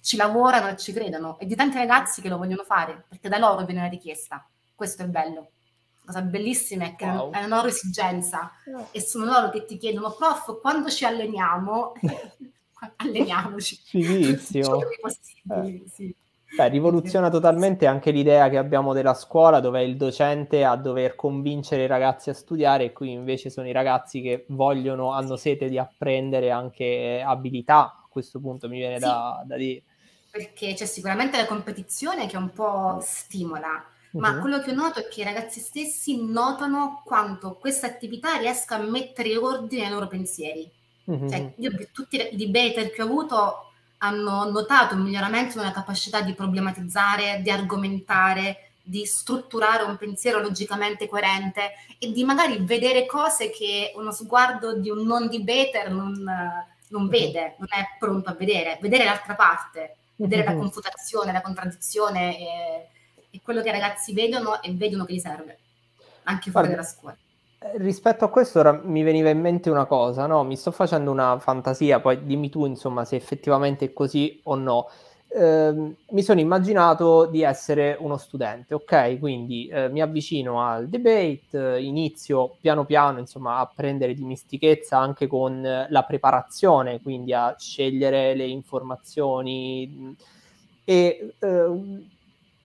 ci 0.00 0.16
lavorano 0.16 0.68
e 0.68 0.76
ci 0.78 0.92
credono 0.92 1.38
e 1.38 1.44
di 1.46 1.54
tanti 1.54 1.76
ragazzi 1.76 2.22
che 2.22 2.28
lo 2.30 2.38
vogliono 2.38 2.64
fare 2.64 3.04
perché 3.08 3.28
da 3.28 3.38
loro 3.38 3.64
viene 3.66 3.82
la 3.82 3.88
richiesta. 3.88 4.48
Questo 4.74 5.02
è 5.02 5.06
bello. 5.06 5.50
cosa 6.04 6.22
bellissima 6.22 6.86
è 6.86 6.94
che 6.96 7.04
Wow. 7.04 7.30
è 7.32 7.38
una 7.44 7.56
loro 7.56 7.68
esigenza 7.68 8.50
e 8.92 9.00
sono 9.02 9.26
loro 9.26 9.50
che 9.50 9.66
ti 9.66 9.76
chiedono, 9.76 10.12
prof, 10.12 10.58
quando 10.60 10.88
ci 10.88 11.04
alleniamo? 11.04 11.92
Alleniamoci. 12.96 13.76
Tutti 13.76 13.98
i 13.98 14.04
Fighissimo. 14.04 14.78
possibili, 15.00 15.84
sì. 15.92 16.14
Beh, 16.50 16.68
rivoluziona 16.68 17.28
totalmente 17.30 17.86
anche 17.86 18.10
l'idea 18.10 18.48
che 18.48 18.56
abbiamo 18.56 18.92
della 18.94 19.12
scuola, 19.14 19.60
dove 19.60 19.80
è 19.80 19.82
il 19.84 19.96
docente 19.96 20.64
a 20.64 20.76
dover 20.76 21.14
convincere 21.14 21.84
i 21.84 21.86
ragazzi 21.86 22.30
a 22.30 22.34
studiare, 22.34 22.84
e 22.86 22.92
qui 22.92 23.12
invece 23.12 23.50
sono 23.50 23.68
i 23.68 23.72
ragazzi 23.72 24.22
che 24.22 24.44
vogliono, 24.48 25.12
hanno 25.12 25.36
sete 25.36 25.68
di 25.68 25.78
apprendere 25.78 26.50
anche 26.50 27.22
abilità. 27.24 27.92
A 28.02 28.06
questo 28.10 28.40
punto 28.40 28.66
mi 28.68 28.78
viene 28.78 28.98
Sì. 28.98 28.98
da, 28.98 29.42
da 29.46 29.56
dire. 29.56 29.84
Perché 30.30 30.74
c'è 30.74 30.84
sicuramente 30.84 31.38
la 31.38 31.46
competizione 31.46 32.26
che 32.26 32.36
un 32.36 32.52
po' 32.52 32.98
stimola, 33.00 33.82
ma 34.16 34.38
Mhm. 34.38 34.38
quello 34.38 34.60
che 34.60 34.70
ho 34.72 34.74
notato 34.74 35.00
è 35.00 35.08
che 35.08 35.22
i 35.22 35.24
ragazzi 35.24 35.58
stessi 35.60 36.22
notano 36.26 37.02
quanto 37.04 37.56
questa 37.56 37.86
attività 37.86 38.36
riesca 38.36 38.76
a 38.76 38.78
mettere 38.82 39.36
ordine 39.38 39.82
nei 39.84 39.90
loro 39.90 40.06
pensieri. 40.06 40.70
Mhm. 41.06 41.48
Cioè, 41.48 41.54
io 41.56 41.70
per 41.74 41.90
tutti 41.92 42.16
i 42.16 42.36
debater 42.36 42.90
che 42.90 43.02
ho 43.02 43.06
avuto 43.06 43.67
hanno 43.98 44.50
notato 44.50 44.94
un 44.94 45.02
miglioramento 45.02 45.58
nella 45.58 45.72
capacità 45.72 46.20
di 46.20 46.34
problematizzare, 46.34 47.40
di 47.42 47.50
argomentare, 47.50 48.70
di 48.82 49.04
strutturare 49.04 49.82
un 49.82 49.96
pensiero 49.96 50.40
logicamente 50.40 51.08
coerente 51.08 51.72
e 51.98 52.10
di 52.10 52.24
magari 52.24 52.58
vedere 52.60 53.04
cose 53.06 53.50
che 53.50 53.92
uno 53.96 54.12
sguardo 54.12 54.78
di 54.78 54.88
un 54.88 55.04
non 55.04 55.28
debater 55.28 55.90
non, 55.90 56.14
non 56.88 57.08
vede, 57.08 57.56
non 57.58 57.68
è 57.70 57.96
pronto 57.98 58.30
a 58.30 58.34
vedere, 58.34 58.78
vedere 58.80 59.04
l'altra 59.04 59.34
parte, 59.34 59.96
vedere 60.16 60.44
la 60.44 60.54
confutazione, 60.54 61.32
la 61.32 61.42
contraddizione 61.42 62.38
e, 62.38 62.88
e 63.30 63.40
quello 63.42 63.60
che 63.60 63.68
i 63.68 63.72
ragazzi 63.72 64.14
vedono 64.14 64.62
e 64.62 64.72
vedono 64.72 65.04
che 65.04 65.14
gli 65.14 65.18
serve, 65.20 65.58
anche 66.22 66.50
fuori 66.50 66.68
Guarda, 66.68 66.82
dalla 66.82 66.86
scuola. 66.86 67.16
Eh, 67.60 67.72
Rispetto 67.78 68.24
a 68.24 68.30
questo 68.30 68.60
ora 68.60 68.72
mi 68.84 69.02
veniva 69.02 69.30
in 69.30 69.40
mente 69.40 69.70
una 69.70 69.86
cosa, 69.86 70.26
no? 70.26 70.44
Mi 70.44 70.56
sto 70.56 70.70
facendo 70.70 71.10
una 71.10 71.38
fantasia, 71.38 72.00
poi 72.00 72.24
dimmi 72.24 72.48
tu 72.50 72.66
insomma 72.66 73.04
se 73.04 73.16
effettivamente 73.16 73.86
è 73.86 73.92
così 73.92 74.40
o 74.44 74.54
no. 74.54 74.88
Ehm, 75.30 75.94
mi 76.10 76.22
sono 76.22 76.40
immaginato 76.40 77.26
di 77.26 77.42
essere 77.42 77.96
uno 78.00 78.16
studente, 78.16 78.74
ok? 78.74 79.18
Quindi 79.18 79.66
eh, 79.68 79.88
mi 79.90 80.00
avvicino 80.00 80.62
al 80.66 80.88
debate, 80.88 81.76
eh, 81.76 81.82
inizio 81.82 82.56
piano 82.60 82.84
piano 82.86 83.18
insomma 83.18 83.58
a 83.58 83.70
prendere 83.74 84.14
dimestichezza 84.14 84.96
anche 84.98 85.26
con 85.26 85.64
eh, 85.64 85.86
la 85.90 86.02
preparazione, 86.04 87.00
quindi 87.02 87.32
a 87.34 87.54
scegliere 87.58 88.34
le 88.34 88.46
informazioni 88.46 89.86
mh, 89.86 90.12
e 90.84 91.34
ehm, 91.40 92.08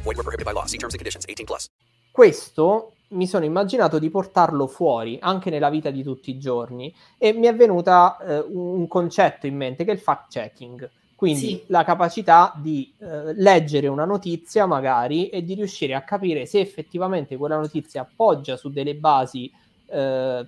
Group. 0.00 0.04
Void 0.04 0.16
were 0.16 0.22
prohibited 0.24 0.44
by 0.44 0.52
law. 0.52 0.66
See 0.66 0.78
terms 0.78 0.94
and 0.94 0.98
conditions. 0.98 1.24
18 1.28 1.46
plus. 1.46 1.68
questo 2.12 2.94
mi 3.10 3.26
sono 3.26 3.44
immaginato 3.44 3.98
di 3.98 4.08
portarlo 4.10 4.66
fuori 4.68 5.18
anche 5.20 5.50
nella 5.50 5.70
vita 5.70 5.90
di 5.90 6.02
tutti 6.02 6.30
i 6.30 6.38
giorni 6.38 6.92
e 7.18 7.32
mi 7.32 7.46
è 7.46 7.54
venuta 7.54 8.18
eh, 8.18 8.38
un 8.38 8.68
un 8.80 8.88
concetto 8.88 9.46
in 9.46 9.56
mente 9.56 9.84
che 9.84 9.90
è 9.90 9.94
il 9.94 10.00
fact 10.00 10.30
checking. 10.30 10.90
Quindi 11.16 11.40
Sì. 11.40 11.64
la 11.66 11.84
capacità 11.84 12.52
di 12.56 12.92
eh, 12.98 13.34
leggere 13.34 13.88
una 13.88 14.04
notizia 14.06 14.64
magari 14.66 15.28
e 15.28 15.42
di 15.44 15.54
riuscire 15.54 15.94
a 15.94 16.02
capire 16.02 16.46
se 16.46 16.60
effettivamente 16.60 17.36
quella 17.36 17.56
notizia 17.58 18.02
appoggia 18.02 18.56
su 18.56 18.70
delle 18.70 18.94
basi 18.94 19.52
eh, 19.86 20.46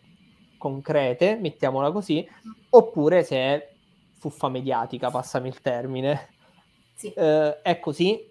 concrete, 0.56 1.37
mettiamola 1.40 1.90
così, 1.92 2.26
oppure 2.71 3.23
se 3.23 3.37
è 3.37 3.71
fuffa 4.18 4.49
mediatica, 4.49 5.11
passami 5.11 5.49
il 5.49 5.60
termine. 5.60 6.28
Sì. 6.95 7.12
Eh, 7.12 7.60
è 7.60 7.78
così? 7.80 8.30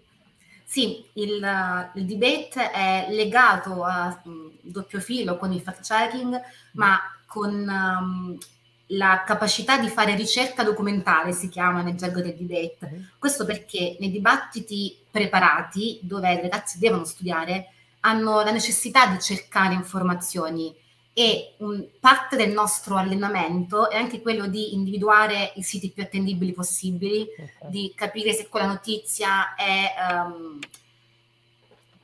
Sì, 0.72 1.04
il, 1.12 1.90
il 1.96 2.06
debate 2.06 2.70
è 2.70 3.08
legato 3.10 3.84
a 3.84 4.22
mm, 4.26 4.48
doppio 4.62 5.00
filo 5.00 5.36
con 5.36 5.52
il 5.52 5.60
fact-checking, 5.60 6.40
ma 6.72 6.98
con 7.26 7.52
um, 7.68 8.38
la 8.86 9.22
capacità 9.26 9.76
di 9.76 9.88
fare 9.88 10.14
ricerca 10.14 10.62
documentale, 10.62 11.32
si 11.32 11.50
chiama 11.50 11.82
nel 11.82 11.96
gergo 11.96 12.22
del 12.22 12.36
debate. 12.38 13.10
Questo 13.18 13.44
perché 13.44 13.98
nei 14.00 14.10
dibattiti 14.10 14.96
preparati, 15.10 15.98
dove 16.00 16.32
i 16.32 16.40
ragazzi 16.40 16.78
devono 16.78 17.04
studiare, 17.04 17.66
hanno 18.00 18.40
la 18.40 18.50
necessità 18.50 19.08
di 19.08 19.20
cercare 19.20 19.74
informazioni 19.74 20.74
e 21.14 21.54
un- 21.58 21.86
parte 22.00 22.36
del 22.36 22.50
nostro 22.52 22.96
allenamento 22.96 23.90
è 23.90 23.96
anche 23.96 24.22
quello 24.22 24.46
di 24.46 24.74
individuare 24.74 25.52
i 25.56 25.62
siti 25.62 25.90
più 25.90 26.02
attendibili 26.02 26.52
possibili, 26.52 27.26
Ok. 27.38 27.68
di 27.68 27.92
capire 27.94 28.32
se 28.32 28.48
quella 28.48 28.66
notizia 28.66 29.54
è, 29.54 29.94
ehm, 29.98 30.58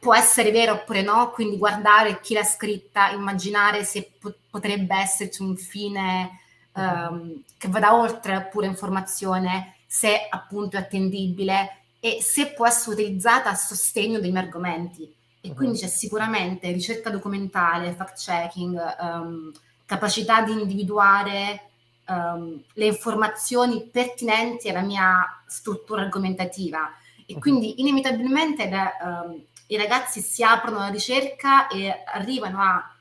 può 0.01 0.14
essere 0.14 0.51
vera 0.53 0.73
oppure 0.73 1.03
no, 1.03 1.31
quindi 1.31 1.57
guardare 1.57 2.21
chi 2.21 2.35
l'ha 2.35 2.44
scritta, 2.44 3.11
immaginare 3.11 3.83
se 3.85 4.12
po- 4.18 4.35
potrebbe 4.49 4.94
esserci 4.97 5.42
un 5.42 5.57
fine 5.57 6.40
ehm, 6.77 7.42
che 7.57 7.68
vada 7.68 7.97
oltre 7.97 8.35
la 8.35 8.42
pura 8.42 8.66
informazione, 8.66 9.75
se 9.87 10.27
appunto 10.29 10.77
è 10.77 10.81
attendibile 10.81 11.77
e 11.99 12.18
se 12.23 12.53
può 12.53 12.66
essere 12.68 12.92
utilizzata 13.03 13.51
a 13.51 13.55
sostegno 13.57 14.21
dei 14.21 14.31
miei 14.31 14.44
argomenti. 14.44 15.12
E 15.40 15.48
Mhm. 15.51 15.55
quindi 15.55 15.79
c'è 15.79 15.87
sicuramente 15.87 16.70
ricerca 16.72 17.11
documentale, 17.11 17.92
fact-checking, 17.94 18.96
ehm, 19.01 19.53
capacità 19.87 20.42
di 20.42 20.53
individuare 20.53 21.62
ehm, 22.11 22.62
le 22.72 22.87
informazioni 22.87 23.83
pertinenti 23.90 24.68
alla 24.70 24.81
mia 24.81 25.42
struttura 25.46 26.01
argomentativa 26.03 26.90
e 27.27 27.35
Mhm. 27.35 27.38
quindi 27.40 27.81
inevitabilmente 27.81 28.68
le- 28.68 28.96
ehm, 29.03 29.42
i 29.66 29.77
ragazzi 29.77 30.20
si 30.22 30.42
aprono 30.42 30.79
alla 30.79 30.88
ricerca 30.88 31.68
e 31.68 32.03
arrivano 32.07 32.61
a 32.62 32.92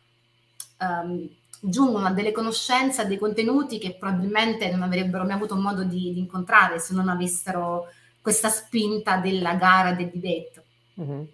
giungono 1.60 2.06
a 2.08 2.12
delle 2.12 2.32
conoscenze, 2.32 3.02
a 3.02 3.06
dei 3.06 3.18
contenuti 3.18 3.80
che 3.80 3.96
probabilmente 3.96 4.70
non 4.70 4.84
avrebbero 4.84 5.24
mai 5.24 5.34
avuto 5.34 5.56
modo 5.56 5.84
di, 5.84 6.14
di 6.14 6.20
incontrare 6.20 6.80
se 6.80 6.94
non 6.94 7.10
avessero 7.10 7.88
questa 8.22 8.50
spinta 8.50 9.18
della 9.18 9.56
gara 9.56 9.94
del 9.94 10.12
debate. 10.14 10.64
Mhm. 10.96 11.28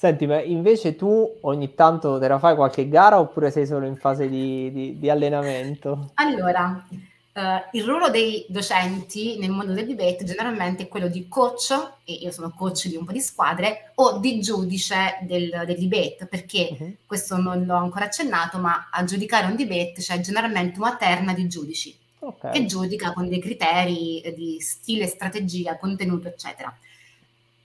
Senti, 0.00 0.28
ma 0.28 0.40
invece 0.40 0.94
tu 0.94 1.38
ogni 1.40 1.74
tanto 1.74 2.20
te 2.20 2.28
la 2.28 2.38
fai 2.38 2.54
qualche 2.54 2.88
gara 2.88 3.18
oppure 3.18 3.50
sei 3.50 3.66
solo 3.66 3.84
in 3.84 3.96
fase 3.96 4.28
di, 4.28 4.70
di- 4.70 4.96
di 4.96 5.10
allenamento? 5.10 6.10
Allora, 6.14 6.86
eh, 7.32 7.64
il 7.72 7.82
ruolo 7.82 8.08
dei 8.08 8.46
docenti 8.48 9.38
nel 9.40 9.50
mondo 9.50 9.72
del 9.72 9.86
debate 9.88 10.22
generalmente 10.22 10.84
è 10.84 10.88
quello 10.88 11.08
di 11.08 11.26
coach, 11.26 11.72
e 12.04 12.12
io 12.12 12.30
sono 12.30 12.54
coach 12.56 12.86
di 12.86 12.94
un 12.94 13.04
po' 13.04 13.10
di 13.10 13.18
squadre, 13.20 13.90
o 13.96 14.18
di 14.18 14.38
giudice 14.40 15.18
del, 15.22 15.64
del 15.66 15.76
debate, 15.76 16.26
perché 16.30 16.76
Mhm. 16.78 16.94
questo 17.04 17.36
non 17.36 17.64
l'ho 17.64 17.74
ancora 17.74 18.04
accennato, 18.04 18.58
ma 18.58 18.90
a 18.92 19.02
giudicare 19.02 19.46
un 19.46 19.56
debate 19.56 19.94
c'è 19.96 20.20
generalmente 20.20 20.78
una 20.78 20.94
terna 20.94 21.34
di 21.34 21.48
giudici 21.48 21.92
Ok. 22.20 22.50
che 22.52 22.66
giudica 22.66 23.12
con 23.12 23.28
dei 23.28 23.40
criteri 23.40 24.20
eh, 24.20 24.32
di 24.32 24.60
stile, 24.60 25.08
strategia, 25.08 25.76
contenuto, 25.76 26.28
eccetera. 26.28 26.72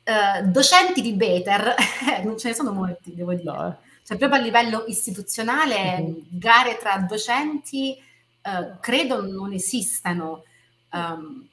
Eh, 0.05 0.43
docenti 0.43 1.01
di 1.01 1.13
Beter, 1.13 1.75
non 2.25 2.37
ce 2.37 2.49
ne 2.49 2.53
sono 2.53 2.71
molti, 2.73 3.13
devo 3.15 3.33
dire. 3.33 3.51
No, 3.51 3.67
eh. 3.69 3.75
Cioè, 4.05 4.17
proprio 4.17 4.39
a 4.39 4.43
livello 4.43 4.83
istituzionale, 4.87 5.99
Mhm. 5.99 6.15
gare 6.29 6.77
tra 6.77 6.97
docenti 6.97 7.95
eh, 8.45 8.71
credo 8.81 9.21
non 9.25 9.53
esistano, 9.53 10.43
ehm, 10.91 11.47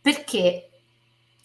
perché 0.00 0.68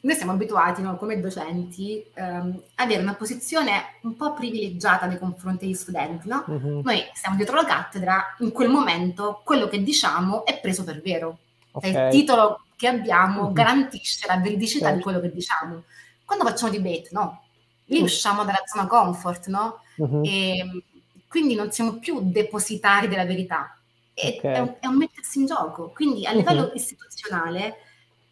noi 0.02 0.16
siamo 0.16 0.32
abituati, 0.34 0.82
no, 0.84 0.96
come 0.98 1.20
docenti, 1.20 2.04
ehm, 2.14 2.62
a 2.76 2.84
avere 2.84 3.02
una 3.02 3.16
posizione 3.16 3.96
un 4.04 4.16
po' 4.16 4.34
privilegiata 4.34 5.06
nei 5.08 5.18
confronti 5.18 5.66
degli 5.66 5.74
studenti, 5.74 6.28
no? 6.28 6.44
Mhm. 6.48 6.82
Noi 6.84 7.04
siamo 7.14 7.36
dietro 7.36 7.56
la 7.56 7.66
cattedra, 7.66 8.36
in 8.40 8.52
quel 8.52 8.70
momento 8.70 9.42
quello 9.44 9.68
che 9.68 9.82
diciamo 9.84 10.46
è 10.46 10.60
preso 10.60 10.84
per 10.84 11.02
vero. 11.02 11.40
Cioè, 11.82 11.90
Ok. 11.90 12.14
il 12.14 12.20
titolo 12.20 12.60
che 12.78 12.88
abbiamo 12.88 13.48
Mhm. 13.48 13.54
garantisce 13.54 14.26
la 14.28 14.38
veridicità 14.38 14.86
di 14.92 15.02
Certo. 15.02 15.04
quello 15.04 15.20
che 15.20 15.34
diciamo. 15.34 15.84
Quando 16.24 16.46
facciamo 16.46 16.72
debate, 16.72 17.10
no? 17.12 17.44
Lì 17.86 18.00
Mm. 18.00 18.04
usciamo 18.04 18.44
dalla 18.46 18.62
zona 18.66 18.88
comfort, 18.88 19.48
no? 19.48 19.82
Mhm. 19.98 20.22
E 20.24 20.64
mm, 20.64 20.78
quindi 21.28 21.56
non 21.56 21.72
siamo 21.72 21.98
più 22.00 22.20
depositari 22.24 23.08
della 23.10 23.26
verità. 23.26 23.76
E- 24.14 24.36
Ok. 24.38 24.44
È, 24.44 24.60
un, 24.60 24.76
è 24.80 24.88
un 24.88 24.96
mettersi 24.98 25.40
in 25.40 25.46
gioco. 25.48 25.92
Quindi 25.94 26.26
a 26.26 26.32
livello 26.32 26.64
Mhm. 26.68 26.72
istituzionale 26.76 27.76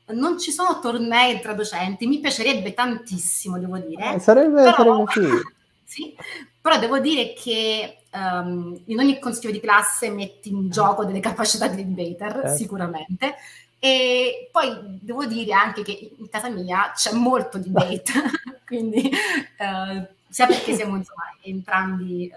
non 0.07 0.37
ci 0.39 0.51
sono 0.51 0.79
tornei 0.79 1.39
tra 1.41 1.53
docenti. 1.53 2.05
Mi 2.05 2.19
piacerebbe 2.19 2.73
tantissimo, 2.73 3.57
devo 3.57 3.77
dire. 3.79 4.13
Eh, 4.15 4.19
sarebbe, 4.19 4.61
Però- 4.63 5.05
sarebbe 5.07 5.41
sì, 5.83 6.15
però 6.61 6.77
devo 6.79 6.99
dire 6.99 7.33
che 7.33 7.97
ehm, 8.11 8.83
in 8.85 8.99
ogni 8.99 9.19
consiglio 9.19 9.51
di 9.51 9.59
classe 9.59 10.09
metti 10.09 10.49
in 10.49 10.69
gioco 10.69 11.03
delle 11.05 11.19
capacità 11.19 11.67
di 11.67 11.83
debater, 11.93 12.31
Certo. 12.41 12.55
sicuramente. 12.55 13.35
E 13.85 14.49
poi 14.51 14.75
devo 14.99 15.25
dire 15.25 15.53
anche 15.53 15.83
che 15.83 16.11
in 16.17 16.27
casa 16.27 16.49
mia 16.49 16.91
c'è 16.95 17.13
molto 17.13 17.59
debate, 17.59 18.11
quindi 18.65 19.09
eh, 19.11 20.07
sia 20.27 20.47
perché 20.47 20.73
siamo 20.73 20.95
insomma, 20.95 21.23
entrambi 21.43 22.25
eh, 22.27 22.33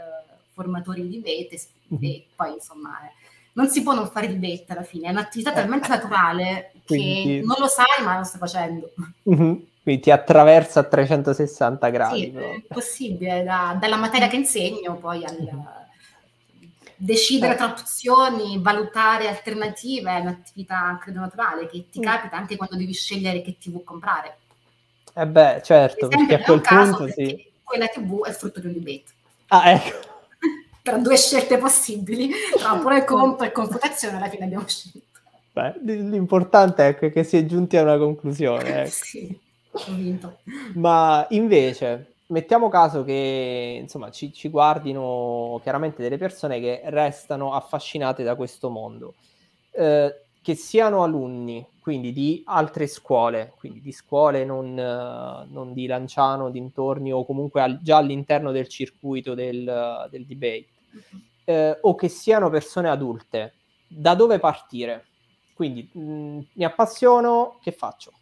formatori 0.53 1.09
di 1.09 1.21
debate 1.23 1.55
e, 1.55 1.61
Mhm. 1.91 2.05
e 2.05 2.27
poi 2.37 2.53
insomma 2.53 3.01
eh, 3.07 3.13
non 3.55 3.67
si 3.71 3.83
può 3.83 3.95
non 3.95 4.11
fare 4.11 4.29
debate 4.29 4.67
alla 4.69 4.83
fine, 4.83 5.09
è 5.09 5.11
un'attività 5.11 5.53
talmente 5.53 5.89
naturale 5.89 6.73
che 6.85 6.97
Quindi- 6.97 7.41
non 7.47 7.57
lo 7.59 7.67
sai 7.67 8.05
ma 8.05 8.19
lo 8.19 8.25
stai 8.25 8.39
facendo. 8.41 8.91
Mhm. 9.23 9.67
Quindi 9.83 10.03
ti 10.03 10.11
attraversa 10.11 10.81
a 10.81 10.85
360 10.85 11.89
gradi. 11.89 12.21
Sì, 12.31 12.37
è 12.37 12.63
possibile, 12.75 13.43
da- 13.43 13.75
dalla 13.81 13.97
materia 13.97 14.29
che 14.29 14.37
insegno 14.37 14.97
poi 14.97 15.25
al 15.25 15.35
Mhm. 15.41 15.78
Decidere 17.01 17.55
Eh. 17.55 17.57
tra 17.57 17.67
opzioni, 17.67 18.59
valutare 18.61 19.29
alternative, 19.29 20.11
è 20.17 20.19
un'attività 20.21 20.99
credo 21.01 21.21
naturale 21.21 21.67
che 21.69 21.87
ti 21.91 22.01
Mm. 22.01 22.03
capita 22.03 22.37
anche 22.37 22.57
quando 22.57 22.77
devi 22.77 22.93
scegliere 22.93 23.41
che 23.41 23.57
TV 23.59 23.83
comprare. 23.85 24.39
Eh 25.15 25.27
beh, 25.27 25.63
certo, 25.65 26.09
Per 26.09 26.19
perché 26.19 26.35
a 26.35 26.39
è 26.39 26.43
quel 26.43 26.61
punto 26.61 27.09
sì. 27.09 27.51
quella 27.63 27.87
TV 27.87 28.25
è 28.25 28.33
frutto 28.33 28.61
di 28.61 28.67
un 28.67 28.73
debate. 28.75 29.05
Ah, 29.49 29.71
ecco. 29.73 29.97
Tra 30.83 30.97
due 30.99 31.17
scelte 31.17 31.59
possibili, 31.59 32.31
tra 32.57 32.77
pro 32.77 32.95
e 32.97 33.05
contro 33.05 33.47
e 33.47 33.53
confutazione, 33.53 34.17
alla 34.17 34.29
fine 34.29 34.45
abbiamo 34.45 34.67
scelto. 34.67 35.07
Beh, 35.53 35.75
l'importante 35.83 36.89
è 36.89 36.99
che- 36.99 37.11
che 37.11 37.25
si 37.25 37.37
è 37.37 37.45
giunti 37.47 37.77
a 37.77 37.83
una 37.83 37.99
conclusione. 37.99 38.83
ecco. 38.85 38.91
Sì, 38.91 39.39
ho 39.73 39.93
vinto. 39.95 40.39
Ma 40.75 41.27
invece, 41.31 42.15
mettiamo 42.29 42.69
caso 42.69 43.05
che 43.05 43.79
insomma 43.81 44.11
ci, 44.11 44.33
ci 44.33 44.49
guardino 44.49 45.59
chiaramente 45.63 46.03
delle 46.03 46.19
persone 46.19 46.61
che 46.61 46.83
restano 46.87 47.55
affascinate 47.55 48.23
da 48.23 48.35
questo 48.35 48.71
mondo, 48.71 49.15
eh, 49.73 50.23
che 50.43 50.55
siano 50.55 51.03
alunni, 51.03 51.67
quindi 51.81 52.13
di 52.13 52.43
altre 52.47 52.87
scuole, 52.87 53.53
quindi 53.59 53.81
di 53.81 53.93
scuole 53.93 54.45
non, 54.45 54.79
eh, 54.79 55.47
non 55.51 55.73
di 55.73 55.87
Lanciano, 55.87 56.51
dintorni 56.51 57.13
o 57.13 57.25
comunque 57.25 57.61
al- 57.63 57.81
già 57.83 57.99
all'interno 57.99 58.51
del 58.53 58.69
circuito 58.69 59.35
del, 59.35 60.09
del 60.11 60.27
debate, 60.27 60.69
eh, 61.45 61.79
o 61.81 61.95
che 61.95 62.09
siano 62.09 62.51
persone 62.51 62.89
adulte, 62.89 63.55
da 63.87 64.15
dove 64.15 64.39
partire? 64.39 65.07
Quindi 65.55 65.89
mh, 65.93 66.41
mi 66.53 66.65
appassiono, 66.65 67.59
che 67.63 67.73
faccio? 67.73 68.13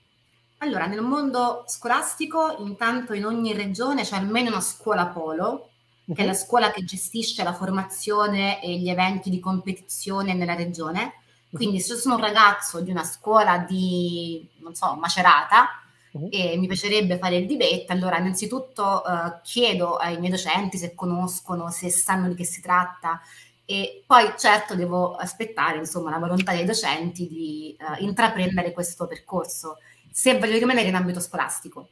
Allora, 0.58 0.86
nel 0.86 1.02
mondo 1.02 1.64
scolastico, 1.66 2.56
intanto 2.60 3.12
in 3.12 3.26
ogni 3.26 3.52
regione 3.52 4.02
c'è 4.04 4.16
almeno 4.16 4.48
una 4.50 4.60
scuola 4.60 5.06
polo, 5.08 5.72
che 6.12 6.22
è 6.22 6.26
la 6.26 6.32
scuola 6.34 6.70
che 6.70 6.82
gestisce 6.84 7.42
la 7.42 7.52
formazione 7.52 8.62
e 8.62 8.78
gli 8.78 8.88
eventi 8.88 9.28
di 9.30 9.38
competizione 9.38 10.32
nella 10.34 10.54
regione. 10.54 11.14
Quindi 11.52 11.80
se 11.80 11.92
io 11.92 11.98
sono 11.98 12.14
un 12.14 12.20
ragazzo 12.22 12.80
di 12.80 12.90
una 12.90 13.04
scuola 13.04 13.58
di, 13.58 14.46
non 14.60 14.74
so, 14.74 14.94
Macerata 14.96 15.68
Mhm. 16.12 16.28
e 16.30 16.56
mi 16.56 16.66
piacerebbe 16.66 17.18
fare 17.18 17.36
il 17.36 17.46
debate, 17.46 17.84
allora 17.88 18.18
innanzitutto 18.18 19.04
eh, 19.04 19.40
chiedo 19.42 19.96
ai 19.96 20.18
miei 20.18 20.30
docenti 20.32 20.78
se 20.78 20.94
conoscono, 20.94 21.70
se 21.70 21.90
sanno 21.90 22.28
di 22.28 22.34
che 22.34 22.44
si 22.44 22.60
tratta 22.62 23.20
e 23.64 24.02
poi 24.06 24.32
certo 24.38 24.74
devo 24.74 25.14
aspettare 25.16 25.78
insomma 25.78 26.10
la 26.10 26.18
volontà 26.18 26.52
dei 26.52 26.64
docenti 26.64 27.26
di 27.28 27.76
eh, 27.78 28.02
intraprendere 28.04 28.72
questo 28.72 29.06
percorso 29.06 29.78
se 30.16 30.38
voglio 30.38 30.56
rimanere 30.56 30.88
in 30.88 30.94
ambito 30.94 31.20
scolastico. 31.20 31.90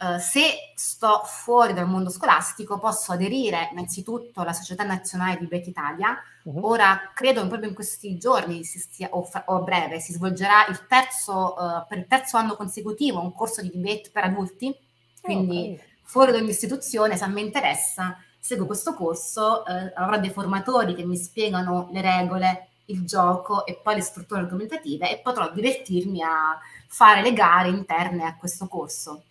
Eh, 0.00 0.18
se 0.18 0.72
sto 0.74 1.22
fuori 1.24 1.72
dal 1.72 1.88
mondo 1.88 2.10
scolastico 2.10 2.78
posso 2.78 3.12
aderire 3.12 3.70
innanzitutto 3.72 4.42
alla 4.42 4.52
Società 4.52 4.84
Nazionale 4.84 5.38
di 5.38 5.48
Debate 5.48 5.70
Italia. 5.70 6.18
Mhm. 6.44 6.62
Ora 6.62 7.10
credo 7.14 7.46
proprio 7.46 7.70
in 7.70 7.74
questi 7.74 8.18
giorni 8.18 8.62
stia- 8.64 9.08
o, 9.12 9.22
fra- 9.24 9.44
o 9.46 9.54
a 9.56 9.60
breve 9.62 9.98
si 9.98 10.12
svolgerà 10.12 10.66
il 10.66 10.86
terzo, 10.86 11.56
eh, 11.56 11.86
per 11.88 11.98
il 11.98 12.06
terzo 12.06 12.36
anno 12.36 12.54
consecutivo 12.54 13.18
un 13.22 13.32
corso 13.32 13.62
di 13.62 13.70
debate 13.74 14.10
per 14.12 14.24
adulti, 14.24 14.76
quindi 15.22 15.72
Ok. 15.72 15.84
fuori 16.02 16.32
da 16.32 16.36
ogni 16.38 16.50
istituzione, 16.50 17.16
se 17.16 17.24
a 17.24 17.28
me 17.28 17.40
interessa, 17.40 18.18
seguo 18.38 18.66
questo 18.66 18.92
corso, 18.92 19.64
eh, 19.64 19.90
avrò 19.96 20.18
dei 20.18 20.30
formatori 20.30 20.94
che 20.94 21.04
mi 21.06 21.16
spiegano 21.16 21.88
le 21.92 22.02
regole, 22.02 22.68
il 22.88 23.04
gioco 23.04 23.64
e 23.66 23.78
poi 23.82 23.96
le 23.96 24.00
strutture 24.02 24.40
argomentative 24.40 25.10
e 25.10 25.18
potrò 25.18 25.50
divertirmi 25.50 26.22
a 26.22 26.58
fare 26.86 27.22
le 27.22 27.32
gare 27.32 27.68
interne 27.68 28.24
a 28.24 28.36
questo 28.36 28.66
corso. 28.66 29.22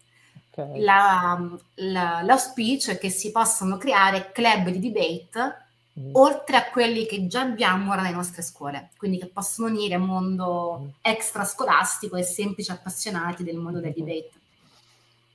Ok. 0.51 0.77
La- 0.77 1.39
la- 1.75 2.21
l'auspicio 2.23 2.91
è 2.91 2.97
che 2.97 3.09
si 3.09 3.31
possano 3.31 3.77
creare 3.77 4.31
club 4.31 4.69
di 4.69 4.79
debate 4.79 5.65
Mhm. 5.93 6.11
oltre 6.13 6.57
a 6.57 6.69
quelli 6.69 7.05
che 7.07 7.25
già 7.27 7.41
abbiamo 7.41 7.91
ora 7.91 8.01
nelle 8.03 8.15
nostre 8.15 8.43
scuole, 8.43 8.89
quindi 8.97 9.17
che 9.17 9.25
possono 9.27 9.67
unire 9.67 9.97
mondo 9.97 10.93
extrascolastico 11.01 12.15
e 12.15 12.23
semplici 12.23 12.69
appassionati 12.71 13.43
del 13.43 13.57
mondo 13.57 13.79
del 13.79 13.93
debate. 13.93 14.31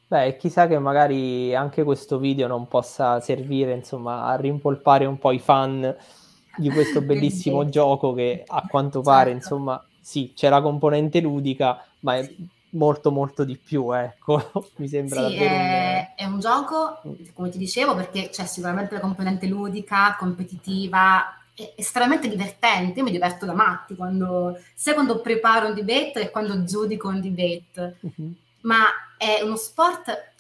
Beh, 0.07 0.37
chissà 0.37 0.67
che 0.69 0.79
magari 0.79 1.55
anche 1.55 1.83
questo 1.85 2.19
video 2.19 2.47
non 2.47 2.69
possa 2.69 3.19
servire, 3.21 3.73
insomma, 3.73 4.27
a 4.27 4.37
rimpolpare 4.37 5.07
un 5.07 5.19
po' 5.19 5.33
i 5.33 5.39
fan 5.39 5.97
di 6.55 6.71
questo 6.71 7.01
bellissimo 7.03 7.69
gioco 7.69 8.13
che 8.15 8.45
a 8.47 8.67
quanto 8.67 9.03
pare, 9.03 9.31
Certo. 9.31 9.37
insomma, 9.37 9.85
sì, 9.99 10.33
c'è 10.35 10.49
la 10.49 10.61
componente 10.63 11.21
ludica, 11.21 11.85
ma 12.01 12.17
è 12.19 12.35
molto 12.71 13.11
molto 13.11 13.45
di 13.45 13.57
più, 13.59 13.93
ecco. 13.93 14.71
Mi 14.77 14.89
sembra 14.89 15.21
Sì, 15.21 15.23
davvero 15.23 15.57
un- 15.57 15.75
è, 15.75 16.15
è 16.15 16.25
un 16.25 16.39
gioco, 16.41 17.01
come 17.35 17.51
ti 17.51 17.59
dicevo, 17.59 17.95
perché 17.95 18.29
c'è 18.31 18.47
sicuramente 18.47 18.95
la 18.95 19.01
componente 19.01 19.47
ludica, 19.47 20.17
competitiva, 20.19 21.37
è 21.55 21.75
estremamente 21.77 22.29
divertente. 22.29 22.99
Io 22.99 23.05
mi 23.05 23.11
diverto 23.11 23.45
da 23.47 23.53
matti 23.55 23.95
quando, 23.95 24.59
sia 24.75 24.95
quando 24.95 25.21
preparo 25.21 25.69
un 25.69 25.75
debate 25.75 26.21
e 26.23 26.31
quando 26.31 26.65
giudico 26.65 27.09
un 27.09 27.21
debate. 27.21 27.99
Mhm. 28.01 28.35
Ma 28.63 28.85
è 29.17 29.41
uno 29.43 29.57
sport, 29.57 30.35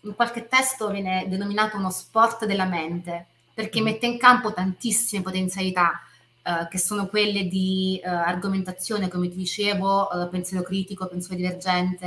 in 0.00 0.14
qualche 0.14 0.46
testo 0.48 0.88
viene 0.90 1.26
denominato 1.28 1.76
uno 1.76 1.90
sport 1.90 2.44
della 2.46 2.64
mente, 2.64 3.26
perché 3.56 3.80
Mhm. 3.80 3.84
mette 3.84 4.06
in 4.06 4.18
campo 4.18 4.52
tantissime 4.52 5.22
potenzialità. 5.22 6.00
eh, 6.48 6.68
che 6.70 6.78
sono 6.78 7.08
quelle 7.08 7.48
di 7.48 8.00
eh, 8.04 8.08
argomentazione, 8.08 9.08
come 9.08 9.28
ti 9.28 9.34
dicevo, 9.36 10.08
eh, 10.12 10.28
pensiero 10.28 10.62
critico, 10.62 11.08
pensiero 11.08 11.34
divergente, 11.36 12.06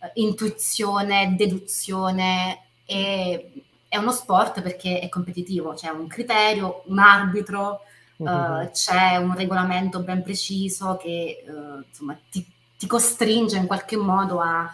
eh, 0.00 0.10
intuizione, 0.14 1.36
deduzione 1.36 2.64
e 2.84 3.64
è 3.88 3.96
uno 3.96 4.10
sport 4.12 4.60
perché 4.62 4.98
è 5.00 5.08
competitivo, 5.08 5.74
c'è 5.74 5.88
un 5.90 6.08
criterio, 6.08 6.82
un 6.86 6.98
arbitro, 6.98 7.82
eh, 8.22 8.70
Mhm. 8.70 8.70
c'è 8.72 9.16
un 9.18 9.34
regolamento 9.36 10.02
ben 10.02 10.22
preciso 10.24 10.96
che 10.96 11.44
eh, 11.46 11.84
insomma, 11.88 12.18
ti, 12.28 12.44
ti 12.76 12.86
costringe 12.88 13.56
in 13.56 13.66
qualche 13.68 13.96
modo 13.96 14.40
a, 14.40 14.68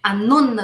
a 0.00 0.12
non, 0.12 0.58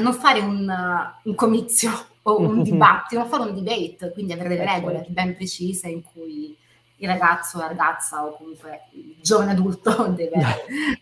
non 0.00 0.12
fare 0.14 0.40
un, 0.40 0.68
uh, 0.68 1.28
un 1.28 1.34
comizio 1.34 1.90
o 2.22 2.38
un 2.38 2.62
dibattito, 2.64 3.20
ma 3.20 3.26
fare 3.26 3.50
un 3.50 3.54
debate, 3.54 4.12
quindi 4.12 4.32
avere 4.32 4.48
delle 4.50 4.62
Eh, 4.62 4.74
regole 4.74 4.96
certo. 4.96 5.12
ben 5.12 5.34
precise 5.34 5.88
in 5.88 6.02
cui 6.02 6.56
il 6.96 7.08
ragazzo, 7.08 7.58
la 7.58 7.66
ragazza 7.66 8.24
o 8.24 8.36
comunque 8.36 8.82
il 8.92 9.16
giovane 9.20 9.52
adulto 9.52 10.06
deve, 10.14 10.40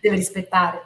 deve 0.00 0.16
rispettare. 0.16 0.82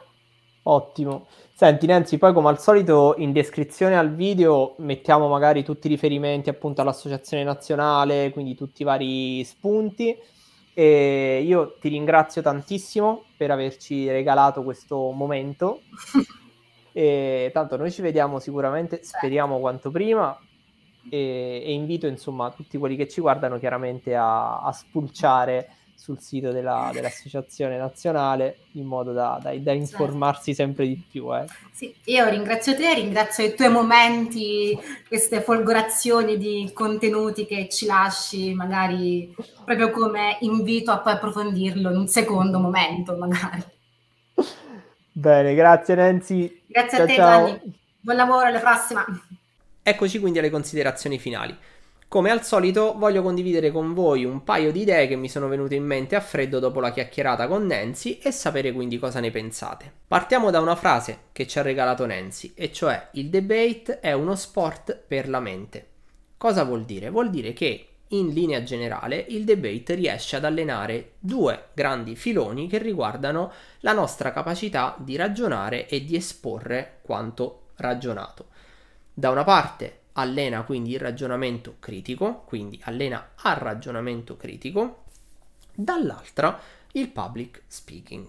Ottimo. 0.63 1.27
Senti 1.53 1.85
Nancy, 1.85 2.17
poi 2.17 2.33
come 2.33 2.49
al 2.49 2.59
solito 2.59 3.13
in 3.17 3.31
descrizione 3.31 3.97
al 3.97 4.13
video 4.13 4.75
mettiamo 4.79 5.29
magari 5.29 5.63
tutti 5.63 5.87
i 5.87 5.89
riferimenti 5.89 6.49
appunto 6.49 6.81
all'associazione 6.81 7.43
nazionale, 7.43 8.31
quindi 8.31 8.55
tutti 8.55 8.81
i 8.81 8.85
vari 8.85 9.43
spunti. 9.45 10.17
E 10.73 11.41
io 11.45 11.77
ti 11.79 11.87
ringrazio 11.87 12.41
tantissimo 12.41 13.23
per 13.37 13.51
averci 13.51 14.09
regalato 14.09 14.63
questo 14.63 15.11
momento. 15.11 15.79
E 16.97 17.49
tanto 17.53 17.75
noi 17.75 17.91
ci 17.91 18.01
vediamo 18.01 18.39
sicuramente, 18.39 19.03
speriamo 19.03 19.59
quanto 19.59 19.91
prima. 19.91 20.33
E, 21.09 21.61
e 21.65 21.73
invito 21.73 22.07
insomma 22.07 22.51
tutti 22.51 22.77
quelli 22.77 22.95
che 22.95 23.07
ci 23.09 23.19
guardano 23.19 23.59
chiaramente 23.59 24.15
a, 24.15 24.61
a 24.61 24.71
spulciare 24.71 25.67
sul 25.93 26.19
sito 26.19 26.51
della- 26.51 26.91
dell'associazione 26.93 27.77
nazionale 27.77 28.59
in 28.73 28.85
modo 28.85 29.11
da, 29.11 29.39
da- 29.41 29.57
da 29.57 29.71
informarsi 29.73 30.53
sempre 30.53 30.87
di 30.87 30.97
più. 31.11 31.35
eh. 31.35 31.45
Sì, 31.73 31.93
io 32.05 32.29
ringrazio 32.29 32.75
te, 32.75 32.93
ringrazio 32.93 33.43
i 33.45 33.53
tuoi 33.55 33.69
momenti, 33.69 34.77
queste 35.05 35.41
folgorazioni 35.41 36.37
di 36.37 36.71
contenuti 36.73 37.45
che 37.45 37.67
ci 37.69 37.85
lasci, 37.85 38.53
magari 38.53 39.35
proprio 39.65 39.91
come 39.91 40.37
invito 40.41 40.91
a 40.91 40.99
poi 40.99 41.13
approfondirlo 41.13 41.91
in 41.91 41.97
un 41.97 42.07
secondo 42.07 42.57
momento, 42.59 43.17
magari. 43.17 43.73
Bene, 45.17 45.55
grazie 45.55 45.95
Nancy. 45.95 46.63
Grazie 46.67 46.97
Ciao, 46.97 47.05
a 47.05 47.07
te, 47.07 47.15
ciao. 47.15 47.47
Gianni. 47.47 47.79
Buon 48.01 48.17
lavoro, 48.17 48.45
alla 48.47 48.59
prossima. 48.59 49.05
Eccoci 49.81 50.19
quindi 50.19 50.39
alle 50.39 50.49
considerazioni 50.49 51.17
finali. 51.17 51.57
Come 52.09 52.31
al 52.31 52.43
solito 52.43 52.95
voglio 52.97 53.21
condividere 53.21 53.71
con 53.71 53.93
voi 53.93 54.25
un 54.25 54.43
paio 54.43 54.73
di 54.73 54.81
idee 54.81 55.07
che 55.07 55.15
mi 55.15 55.29
sono 55.29 55.47
venute 55.47 55.73
in 55.73 55.85
mente 55.85 56.17
a 56.17 56.19
freddo 56.19 56.59
dopo 56.59 56.81
la 56.81 56.91
chiacchierata 56.91 57.47
con 57.47 57.65
Nancy 57.65 58.19
e 58.21 58.31
sapere 58.31 58.73
quindi 58.73 58.99
cosa 58.99 59.21
ne 59.21 59.31
pensate. 59.31 59.89
Partiamo 60.05 60.51
da 60.51 60.59
una 60.59 60.75
frase 60.75 61.19
che 61.31 61.47
ci 61.47 61.59
ha 61.59 61.61
regalato 61.61 62.05
Nancy, 62.05 62.51
e 62.53 62.73
cioè 62.73 63.07
il 63.13 63.29
debate 63.29 64.01
è 64.01 64.11
uno 64.11 64.35
sport 64.35 65.01
per 65.07 65.29
la 65.29 65.39
mente. 65.39 65.91
Cosa 66.35 66.65
vuol 66.65 66.83
dire? 66.83 67.09
Vuol 67.09 67.29
dire 67.29 67.53
che 67.53 67.87
in 68.09 68.29
linea 68.29 68.61
generale 68.63 69.25
il 69.29 69.45
debate 69.45 69.95
riesce 69.95 70.35
ad 70.35 70.45
allenare 70.45 71.13
due 71.19 71.69
grandi 71.73 72.15
filoni 72.15 72.67
che 72.67 72.77
riguardano 72.77 73.51
la 73.79 73.93
nostra 73.93 74.31
capacità 74.31 74.95
di 74.99 75.15
ragionare 75.15 75.87
e 75.87 76.03
di 76.03 76.15
esporre 76.15 76.99
quanto 77.01 77.69
ragionato. 77.77 78.47
Da 79.13 79.29
una 79.29 79.43
parte 79.43 80.01
allena 80.13 80.63
quindi 80.63 80.91
il 80.91 80.99
ragionamento 80.99 81.75
critico, 81.79 82.43
quindi 82.45 82.79
allena 82.83 83.31
al 83.41 83.55
ragionamento 83.55 84.37
critico, 84.37 85.03
dall'altra 85.73 86.59
il 86.93 87.09
public 87.09 87.63
speaking. 87.67 88.27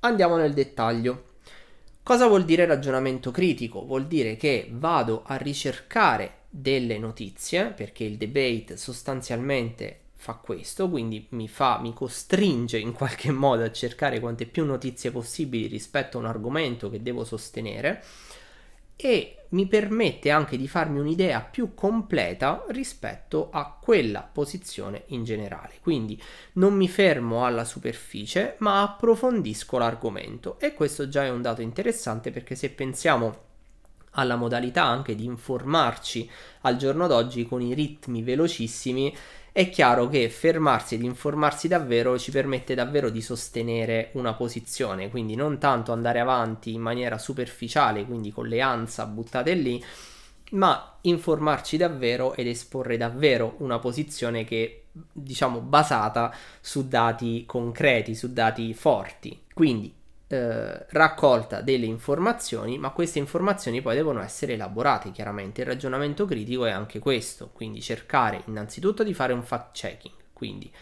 Andiamo 0.00 0.36
nel 0.36 0.54
dettaglio. 0.54 1.24
Cosa 2.02 2.26
vuol 2.26 2.44
dire 2.44 2.64
ragionamento 2.64 3.30
critico? 3.30 3.84
Vuol 3.84 4.06
dire 4.06 4.36
che 4.36 4.68
vado 4.70 5.22
a 5.26 5.36
ricercare 5.36 6.38
delle 6.50 6.98
notizie, 6.98 7.66
perché 7.66 8.04
il 8.04 8.16
debate 8.16 8.76
sostanzialmente 8.76 10.00
fa 10.20 10.34
questo, 10.34 10.90
quindi 10.90 11.26
mi 11.30 11.48
fa, 11.48 11.78
mi 11.80 11.94
costringe 11.94 12.78
in 12.78 12.92
qualche 12.92 13.30
modo 13.32 13.64
a 13.64 13.72
cercare 13.72 14.20
quante 14.20 14.44
più 14.44 14.64
notizie 14.64 15.10
possibili 15.10 15.66
rispetto 15.66 16.18
a 16.18 16.20
un 16.20 16.26
argomento 16.26 16.90
che 16.90 17.02
devo 17.02 17.24
sostenere 17.24 18.04
e 18.96 19.36
mi 19.50 19.66
permette 19.66 20.30
anche 20.30 20.58
di 20.58 20.68
farmi 20.68 20.98
un'idea 20.98 21.40
più 21.40 21.72
completa 21.72 22.66
rispetto 22.68 23.48
a 23.50 23.78
quella 23.80 24.20
posizione 24.20 25.04
in 25.06 25.24
generale. 25.24 25.76
Quindi 25.80 26.20
non 26.54 26.74
mi 26.74 26.86
fermo 26.86 27.46
alla 27.46 27.64
superficie, 27.64 28.56
ma 28.58 28.82
approfondisco 28.82 29.78
l'argomento 29.78 30.58
e 30.60 30.74
questo 30.74 31.08
già 31.08 31.24
è 31.24 31.30
un 31.30 31.40
dato 31.40 31.62
interessante 31.62 32.30
perché 32.30 32.54
se 32.54 32.70
pensiamo 32.70 33.48
alla 34.12 34.36
modalità 34.36 34.84
anche 34.84 35.14
di 35.14 35.24
informarci 35.24 36.28
al 36.62 36.76
giorno 36.76 37.06
d'oggi 37.06 37.46
con 37.46 37.60
i 37.60 37.74
ritmi 37.74 38.22
velocissimi, 38.22 39.14
è 39.52 39.68
chiaro 39.68 40.08
che 40.08 40.28
fermarsi 40.28 40.94
ed 40.94 41.02
informarsi 41.02 41.66
davvero 41.66 42.18
ci 42.18 42.30
permette 42.30 42.74
davvero 42.74 43.10
di 43.10 43.20
sostenere 43.20 44.10
una 44.12 44.34
posizione, 44.34 45.10
quindi 45.10 45.34
non 45.34 45.58
tanto 45.58 45.92
andare 45.92 46.20
avanti 46.20 46.72
in 46.72 46.80
maniera 46.80 47.18
superficiale, 47.18 48.04
quindi 48.04 48.30
con 48.30 48.46
le 48.46 48.60
ansa 48.60 49.06
buttate 49.06 49.54
lì, 49.54 49.82
ma 50.52 50.98
informarci 51.02 51.76
davvero 51.76 52.34
ed 52.34 52.46
esporre 52.46 52.96
davvero 52.96 53.54
una 53.58 53.78
posizione 53.78 54.44
che 54.44 54.84
diciamo 55.12 55.60
basata 55.60 56.34
su 56.60 56.88
dati 56.88 57.44
concreti, 57.46 58.14
su 58.14 58.32
dati 58.32 58.72
forti. 58.74 59.44
Quindi 59.52 59.92
eh, 60.32 60.86
raccolta 60.90 61.60
delle 61.60 61.86
informazioni, 61.86 62.78
ma 62.78 62.90
queste 62.90 63.18
informazioni 63.18 63.82
poi 63.82 63.96
devono 63.96 64.22
essere 64.22 64.52
elaborate 64.52 65.10
chiaramente. 65.10 65.62
Il 65.62 65.66
ragionamento 65.66 66.24
critico 66.24 66.66
è 66.66 66.70
anche 66.70 67.00
questo, 67.00 67.50
quindi 67.52 67.82
cercare 67.82 68.42
innanzitutto 68.46 69.02
di 69.02 69.12
fare 69.12 69.32
un 69.32 69.42
fact 69.42 69.72
checking, 69.72 70.14
quindi 70.32 70.72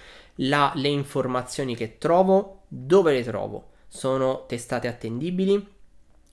la, 0.41 0.71
le 0.75 0.89
informazioni 0.89 1.75
che 1.75 1.97
trovo, 1.97 2.65
dove 2.69 3.15
le 3.15 3.25
trovo? 3.25 3.71
Sono 3.89 4.45
testate 4.47 4.87
attendibili? 4.87 5.67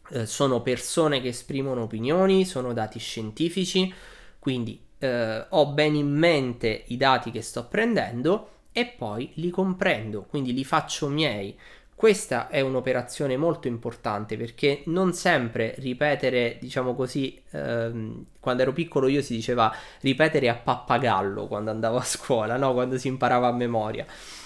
Eh, 0.09 0.25
sono 0.25 0.61
persone 0.61 1.21
che 1.21 1.29
esprimono 1.29 1.83
opinioni? 1.83 2.43
Sono 2.43 2.73
dati 2.73 2.99
scientifici? 2.99 3.93
Quindi 4.39 4.79
eh, 4.99 5.45
ho 5.49 5.67
ben 5.67 5.95
in 5.95 6.11
mente 6.11 6.83
i 6.87 6.97
dati 6.97 7.31
che 7.31 7.41
sto 7.41 7.65
prendendo 7.65 8.49
e 8.73 8.85
poi 8.87 9.31
li 9.35 9.49
comprendo, 9.51 10.23
quindi 10.23 10.53
li 10.53 10.65
faccio 10.65 11.07
miei. 11.07 11.57
Questa 11.97 12.49
è 12.49 12.59
un'operazione 12.59 13.37
molto 13.37 13.69
importante 13.69 14.35
perché 14.35 14.83
non 14.87 15.13
sempre 15.13 15.75
ripetere, 15.77 16.57
diciamo 16.59 16.93
così, 16.93 17.41
ehm, 17.51 18.25
quando 18.41 18.63
ero 18.63 18.73
piccolo 18.73 19.07
io 19.07 19.21
si 19.21 19.33
diceva 19.33 19.73
ripetere 20.01 20.49
a 20.49 20.55
pappagallo 20.55 21.47
quando 21.47 21.71
andavo 21.71 21.95
a 21.95 22.03
scuola, 22.03 22.57
no? 22.57 22.73
quando 22.73 22.97
si 22.97 23.07
imparava 23.07 23.47
a 23.47 23.53
memoria. 23.53 24.05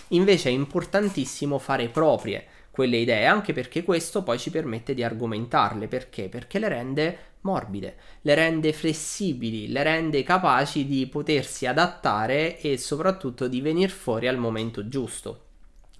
Invece 0.09 0.49
è 0.49 0.51
importantissimo 0.51 1.57
fare 1.57 1.89
proprie 1.89 2.45
quelle 2.69 2.97
idee, 2.97 3.25
anche 3.25 3.51
perché 3.51 3.83
questo 3.83 4.21
poi 4.21 4.37
ci 4.37 4.51
permette 4.51 4.93
di 4.93 5.03
argomentarle. 5.03 5.87
Perché? 5.87 6.29
Perché 6.29 6.59
le 6.59 6.67
rende 6.69 7.17
morbide, 7.41 7.95
le 8.21 8.35
rende 8.35 8.73
flessibili, 8.73 9.69
le 9.69 9.81
rende 9.81 10.21
capaci 10.21 10.85
di 10.85 11.07
potersi 11.07 11.65
adattare 11.65 12.59
e 12.59 12.77
soprattutto 12.77 13.47
di 13.47 13.59
venire 13.59 13.91
fuori 13.91 14.27
al 14.27 14.37
momento 14.37 14.87
giusto 14.87 15.47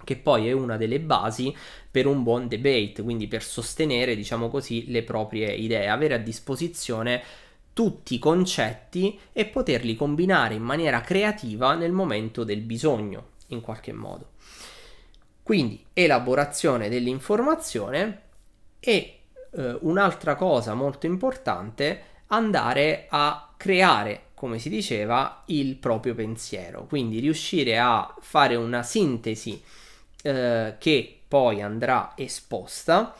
che 0.04 0.16
poi 0.16 0.48
è 0.48 0.52
una 0.52 0.76
delle 0.76 1.00
basi 1.00 1.54
per 1.90 2.06
un 2.06 2.22
buon 2.22 2.48
debate, 2.48 3.02
quindi 3.02 3.28
per 3.28 3.42
sostenere, 3.42 4.16
diciamo 4.16 4.48
così, 4.48 4.90
le 4.90 5.02
proprie 5.02 5.52
idee, 5.52 5.88
avere 5.88 6.14
a 6.14 6.18
disposizione 6.18 7.22
tutti 7.72 8.14
i 8.14 8.18
concetti 8.18 9.18
e 9.32 9.46
poterli 9.46 9.94
combinare 9.94 10.54
in 10.54 10.62
maniera 10.62 11.00
creativa 11.00 11.74
nel 11.74 11.92
momento 11.92 12.44
del 12.44 12.60
bisogno, 12.60 13.30
in 13.48 13.60
qualche 13.60 13.92
modo. 13.92 14.32
Quindi 15.42 15.84
elaborazione 15.92 16.88
dell'informazione 16.88 18.22
e 18.78 19.20
eh, 19.52 19.78
un'altra 19.80 20.36
cosa 20.36 20.74
molto 20.74 21.06
importante, 21.06 22.02
andare 22.28 23.06
a 23.08 23.52
creare, 23.56 24.26
come 24.34 24.58
si 24.58 24.68
diceva, 24.68 25.42
il 25.46 25.76
proprio 25.76 26.14
pensiero, 26.14 26.86
quindi 26.86 27.18
riuscire 27.18 27.78
a 27.78 28.14
fare 28.20 28.54
una 28.54 28.82
sintesi 28.82 29.62
eh, 30.22 30.74
che 30.78 31.20
poi 31.26 31.62
andrà 31.62 32.12
esposta 32.16 33.14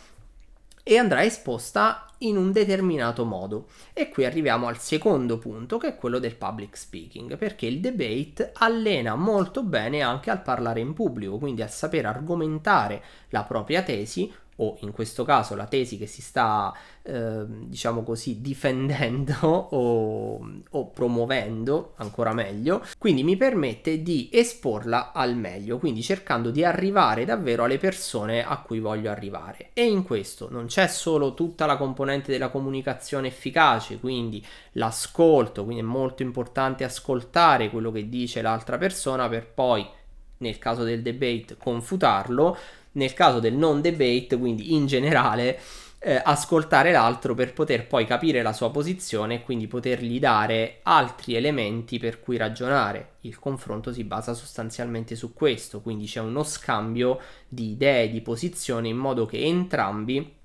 e 0.82 0.98
andrà 0.98 1.24
esposta 1.24 2.06
in 2.18 2.36
un 2.36 2.52
determinato 2.52 3.24
modo. 3.24 3.66
E 3.92 4.08
qui 4.08 4.24
arriviamo 4.24 4.66
al 4.66 4.78
secondo 4.78 5.38
punto, 5.38 5.78
che 5.78 5.88
è 5.88 5.96
quello 5.96 6.18
del 6.18 6.36
public 6.36 6.76
speaking, 6.76 7.36
perché 7.36 7.66
il 7.66 7.80
debate 7.80 8.50
allena 8.54 9.14
molto 9.14 9.62
bene 9.62 10.00
anche 10.00 10.30
al 10.30 10.42
parlare 10.42 10.80
in 10.80 10.92
pubblico, 10.92 11.38
quindi 11.38 11.62
al 11.62 11.70
saper 11.70 12.06
argomentare 12.06 13.02
la 13.28 13.44
propria 13.44 13.82
tesi 13.82 14.32
o 14.61 14.77
in 14.81 14.92
questo 14.92 15.25
caso 15.25 15.55
la 15.55 15.66
tesi 15.66 15.96
che 15.96 16.07
si 16.07 16.23
sta, 16.23 16.73
eh, 17.03 17.44
diciamo 17.46 18.03
così, 18.03 18.40
difendendo 18.40 19.35
o, 19.75 20.62
o, 20.70 20.87
promuovendo, 20.90 21.94
ancora 21.96 22.33
meglio, 22.33 22.85
quindi 22.99 23.23
mi 23.23 23.37
permette 23.37 24.03
di 24.03 24.29
esporla 24.33 25.12
al 25.12 25.37
meglio, 25.37 25.79
quindi 25.79 26.03
cercando 26.03 26.51
di 26.51 26.64
arrivare 26.64 27.25
davvero 27.25 27.64
alle 27.64 27.79
persone 27.79 28.44
a 28.44 28.61
cui 28.61 28.81
voglio 28.81 29.11
arrivare. 29.11 29.70
E 29.73 29.85
in 29.85 30.03
questo 30.03 30.49
non 30.51 30.66
c'è 30.66 30.87
solo 30.87 31.35
tutta 31.35 31.66
la 31.66 31.77
componente 31.77 32.31
della 32.31 32.49
comunicazione 32.49 33.29
efficace, 33.29 33.99
quindi 33.99 34.44
l'ascolto, 34.73 35.64
quindi 35.64 35.83
è 35.83 35.87
molto 35.87 36.23
importante 36.23 36.85
ascoltare 36.85 37.70
quello 37.70 37.90
che 37.90 38.09
dice 38.09 38.42
l'altra 38.42 38.77
persona 38.77 39.29
per 39.29 39.46
poi 39.46 39.88
nel 40.40 40.59
caso 40.59 40.85
del 40.85 41.03
debate 41.03 41.57
confutarlo, 41.59 42.57
nel 42.92 43.12
caso 43.14 43.40
del 43.40 43.55
non 43.55 43.81
debate, 43.81 44.37
quindi 44.37 44.74
in 44.74 44.87
generale, 44.87 45.59
eh, 46.03 46.20
ascoltare 46.24 46.92
l'altro 46.92 47.35
per 47.35 47.53
poter 47.53 47.87
poi 47.87 48.07
capire 48.07 48.42
la 48.42 48.55
sua 48.55 48.70
posizione 48.70 49.35
e 49.35 49.42
quindi 49.42 49.66
potergli 49.66 50.18
dare 50.18 50.79
altri 50.83 51.35
elementi 51.35 51.98
per 51.98 52.20
cui 52.20 52.37
ragionare. 52.37 53.16
Il 53.20 53.38
confronto 53.38 53.92
si 53.92 54.05
basa 54.05 54.33
sostanzialmente 54.33 55.14
su 55.14 55.35
questo, 55.35 55.81
quindi 55.81 56.07
c'è 56.07 56.20
uno 56.20 56.42
scambio 56.42 57.20
di 57.46 57.72
idee, 57.72 58.09
di 58.09 58.22
posizioni 58.22 58.88
in 58.88 58.96
modo 58.96 59.26
che 59.26 59.44
entrambi 59.44 60.38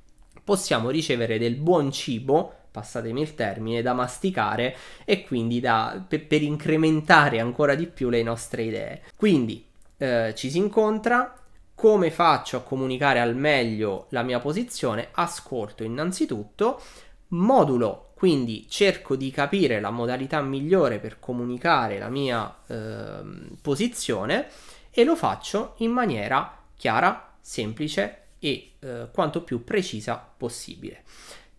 possiamo 0.44 0.90
ricevere 0.90 1.40
del 1.40 1.56
buon 1.56 1.92
cibo 1.92 2.54
passatemi 2.76 3.22
il 3.22 3.36
termine, 3.36 3.82
da 3.82 3.94
masticare 3.94 4.76
e 5.06 5.24
quindi 5.24 5.62
da, 5.62 6.04
per, 6.06 6.28
per 6.28 6.42
incrementare 6.42 7.40
ancora 7.40 7.74
di 7.74 7.88
più 7.88 8.10
le 8.10 8.22
nostre 8.22 8.64
idee. 8.64 9.04
Quindi 9.16 9.66
eh, 9.98 10.34
ci 10.36 10.52
si 10.52 10.58
incontra, 10.58 11.34
come 11.76 12.10
faccio 12.10 12.58
a 12.58 12.62
comunicare 12.62 13.20
al 13.20 13.36
meglio 13.36 14.08
la 14.10 14.24
mia 14.24 14.40
posizione? 14.40 15.10
Ascolto 15.12 15.84
innanzitutto, 15.84 16.82
modulo, 17.30 18.12
quindi 18.16 18.66
cerco 18.70 19.18
di 19.18 19.30
capire 19.30 19.82
la 19.82 19.92
modalità 19.92 20.42
migliore 20.42 21.00
per 21.00 21.20
comunicare 21.20 22.00
la 22.00 22.10
mia 22.10 22.56
eh, 22.66 23.22
posizione 23.62 24.48
e 24.90 25.04
lo 25.04 25.18
faccio 25.18 25.74
in 25.80 25.92
maniera 25.92 26.64
chiara, 26.78 27.36
semplice 27.42 28.22
e 28.40 28.72
eh, 28.80 29.10
quanto 29.12 29.44
più 29.44 29.64
precisa 29.66 30.16
possibile. 30.38 31.04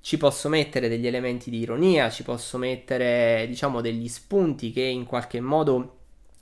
Ci 0.01 0.17
posso 0.17 0.49
mettere 0.49 0.89
degli 0.89 1.07
elementi 1.07 1.51
di 1.51 1.59
ironia, 1.59 2.09
ci 2.11 2.23
posso 2.23 2.59
mettere 2.59 3.45
diciamo 3.49 3.81
degli 3.81 4.09
spunti 4.09 4.73
che 4.73 4.83
in 4.83 5.05
qualche 5.05 5.41
modo 5.41 5.97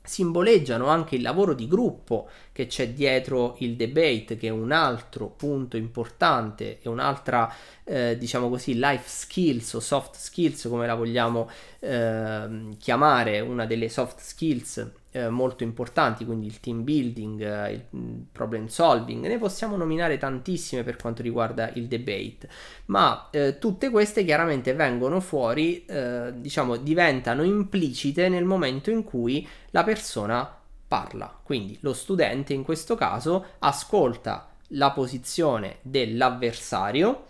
simboleggiano 0.05 0.87
anche 0.89 1.17
il 1.17 1.23
lavoro 1.23 1.55
di 1.55 1.67
gruppo 1.67 2.29
che 2.53 2.67
c'è 2.67 2.91
dietro 2.91 3.57
il 3.61 3.75
debate, 3.75 4.37
che 4.37 4.49
è 4.49 4.51
un 4.51 4.71
altro 4.71 5.29
punto 5.29 5.77
importante 5.79 6.81
e 6.83 6.89
un'altra, 6.89 7.53
eh, 7.83 8.17
diciamo 8.19 8.49
così, 8.51 8.75
life 8.75 9.09
skills 9.09 9.73
o 9.73 9.81
soft 9.81 10.17
skills, 10.17 10.67
come 10.69 10.87
la 10.87 10.95
vogliamo 10.95 11.51
eh, 11.81 12.77
chiamare, 12.79 13.41
una 13.41 13.65
delle 13.65 13.89
soft 13.89 14.21
skills 14.21 15.03
eh, 15.15 15.29
molto 15.29 15.63
importanti, 15.63 16.25
quindi 16.25 16.47
il 16.47 16.59
team 16.59 16.83
building, 16.83 17.41
eh, 17.41 17.73
il 17.73 17.85
mm, 17.97 18.21
problem 18.33 18.67
solving, 18.67 19.25
ne 19.25 19.39
possiamo 19.39 19.77
nominare 19.77 20.19
tantissime 20.19 20.83
per 20.83 20.97
quanto 20.97 21.23
riguarda 21.23 21.71
il 21.75 21.87
debate, 21.87 22.49
ma 22.87 23.29
eh, 23.31 23.59
tutte 23.61 23.91
queste 23.91 24.25
chiaramente 24.25 24.75
vengono 24.75 25.21
fuori, 25.21 25.85
eh, 25.85 26.33
diciamo, 26.35 26.75
diventano 26.77 27.45
implicite 27.45 28.29
nel 28.29 28.45
momento 28.45 28.91
in 28.91 29.05
cui 29.05 29.47
la 29.71 29.85
persona 29.85 30.53
parla. 30.89 31.33
Quindi 31.45 31.79
lo 31.83 31.93
studente 31.93 32.53
in 32.53 32.65
questo 32.65 32.97
caso 32.97 33.47
ascolta 33.61 34.49
la 34.71 34.91
posizione 34.91 35.77
dell'avversario 35.83 37.27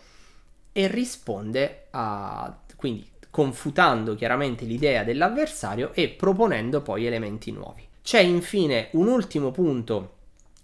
e 0.73 0.89
risponde 0.89 1.89
a 1.91 2.61
quindi 2.85 3.09
confutando 3.35 4.15
chiaramente 4.15 4.65
l'idea 4.65 5.03
dell'avversario 5.03 5.93
e 5.93 6.09
proponendo 6.09 6.83
poi 6.83 7.05
elementi 7.05 7.51
nuovi. 7.51 7.85
C'è 8.01 8.21
infine 8.21 8.91
un 8.93 9.09
ultimo 9.09 9.51
punto 9.51 10.13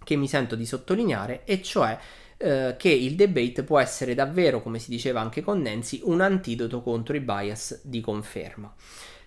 che 0.05 0.15
mi 0.15 0.25
sento 0.25 0.55
di 0.55 0.65
sottolineare 0.65 1.41
e 1.43 1.61
cioè 1.61 1.99
eh, 2.37 2.75
che 2.77 2.87
il 2.87 3.15
debate 3.15 3.63
può 3.63 3.77
essere 3.77 4.15
davvero, 4.15 4.61
come 4.61 4.79
si 4.79 4.89
diceva 4.89 5.19
anche 5.19 5.41
con 5.41 5.61
Nancy, 5.61 5.99
un 6.05 6.21
antidoto 6.21 6.81
contro 6.81 7.17
i 7.17 7.19
bias 7.19 7.81
di 7.83 7.99
conferma. 7.99 8.73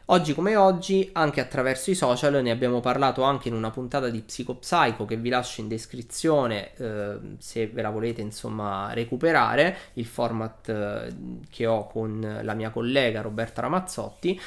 Oggi 0.09 0.35
come 0.35 0.55
oggi, 0.55 1.09
anche 1.15 1.41
attraverso 1.41 1.91
i 1.91 1.95
social, 1.95 2.43
ne 2.43 2.51
abbiamo 2.51 2.81
parlato 2.81 3.23
anche 3.23 3.49
in 3.49 3.55
una 3.55 3.71
puntata 3.71 4.11
di 4.11 4.21
Psicopsycho 4.21 5.07
che 5.07 5.17
vi 5.17 5.31
lascio 5.31 5.63
in 5.63 5.69
descrizione 5.69 6.75
eh, 6.77 7.17
se 7.39 7.69
ve 7.69 7.81
la 7.81 7.89
volete 7.89 8.21
insomma 8.21 8.93
recuperare, 8.93 9.75
il 9.95 10.05
format 10.05 10.69
eh, 10.69 11.15
che 11.49 11.65
ho 11.65 11.87
con 11.87 12.41
la 12.43 12.53
mia 12.53 12.69
collega 12.69 13.23
Roberta 13.23 13.63
Ramazzotti. 13.63 14.39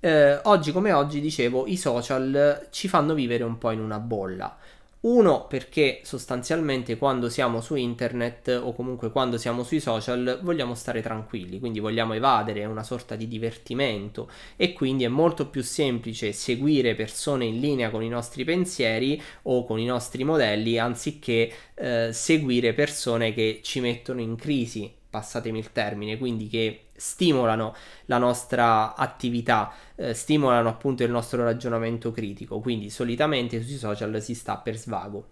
Eh, 0.00 0.38
oggi 0.42 0.70
come 0.70 0.92
oggi, 0.92 1.22
dicevo, 1.22 1.66
i 1.66 1.78
social 1.78 2.66
ci 2.70 2.86
fanno 2.86 3.14
vivere 3.14 3.42
un 3.42 3.56
po' 3.56 3.70
in 3.70 3.80
una 3.80 3.98
bolla. 3.98 4.54
Uno 5.06 5.46
perché 5.46 6.00
sostanzialmente 6.02 6.98
quando 6.98 7.28
siamo 7.28 7.60
su 7.60 7.76
internet 7.76 8.48
o 8.60 8.72
comunque 8.74 9.12
quando 9.12 9.38
siamo 9.38 9.62
sui 9.62 9.78
social 9.78 10.40
vogliamo 10.42 10.74
stare 10.74 11.00
tranquilli, 11.00 11.60
quindi 11.60 11.78
vogliamo 11.78 12.12
evadere, 12.12 12.62
è 12.62 12.64
una 12.64 12.82
sorta 12.82 13.14
di 13.14 13.28
divertimento 13.28 14.28
e 14.56 14.72
quindi 14.72 15.04
è 15.04 15.08
molto 15.08 15.48
più 15.48 15.62
semplice 15.62 16.32
seguire 16.32 16.96
persone 16.96 17.44
in 17.44 17.60
linea 17.60 17.90
con 17.90 18.02
i 18.02 18.08
nostri 18.08 18.42
pensieri 18.42 19.22
o 19.42 19.64
con 19.64 19.78
i 19.78 19.84
nostri 19.84 20.24
modelli 20.24 20.76
anziché 20.76 21.52
eh, 21.74 22.12
seguire 22.12 22.72
persone 22.74 23.32
che 23.32 23.60
ci 23.62 23.78
mettono 23.78 24.20
in 24.20 24.34
crisi 24.34 24.92
passatemi 25.08 25.58
il 25.58 25.70
termine, 25.72 26.18
quindi 26.18 26.48
che 26.48 26.85
stimolano 26.96 27.74
la 28.06 28.18
nostra 28.18 28.94
attività, 28.94 29.72
eh, 29.94 30.14
stimolano 30.14 30.68
appunto 30.68 31.02
il 31.02 31.10
nostro 31.10 31.42
ragionamento 31.44 32.12
critico, 32.12 32.60
quindi 32.60 32.90
solitamente 32.90 33.62
sui 33.62 33.76
social 33.76 34.20
si 34.22 34.34
sta 34.34 34.56
per 34.56 34.76
svago. 34.76 35.28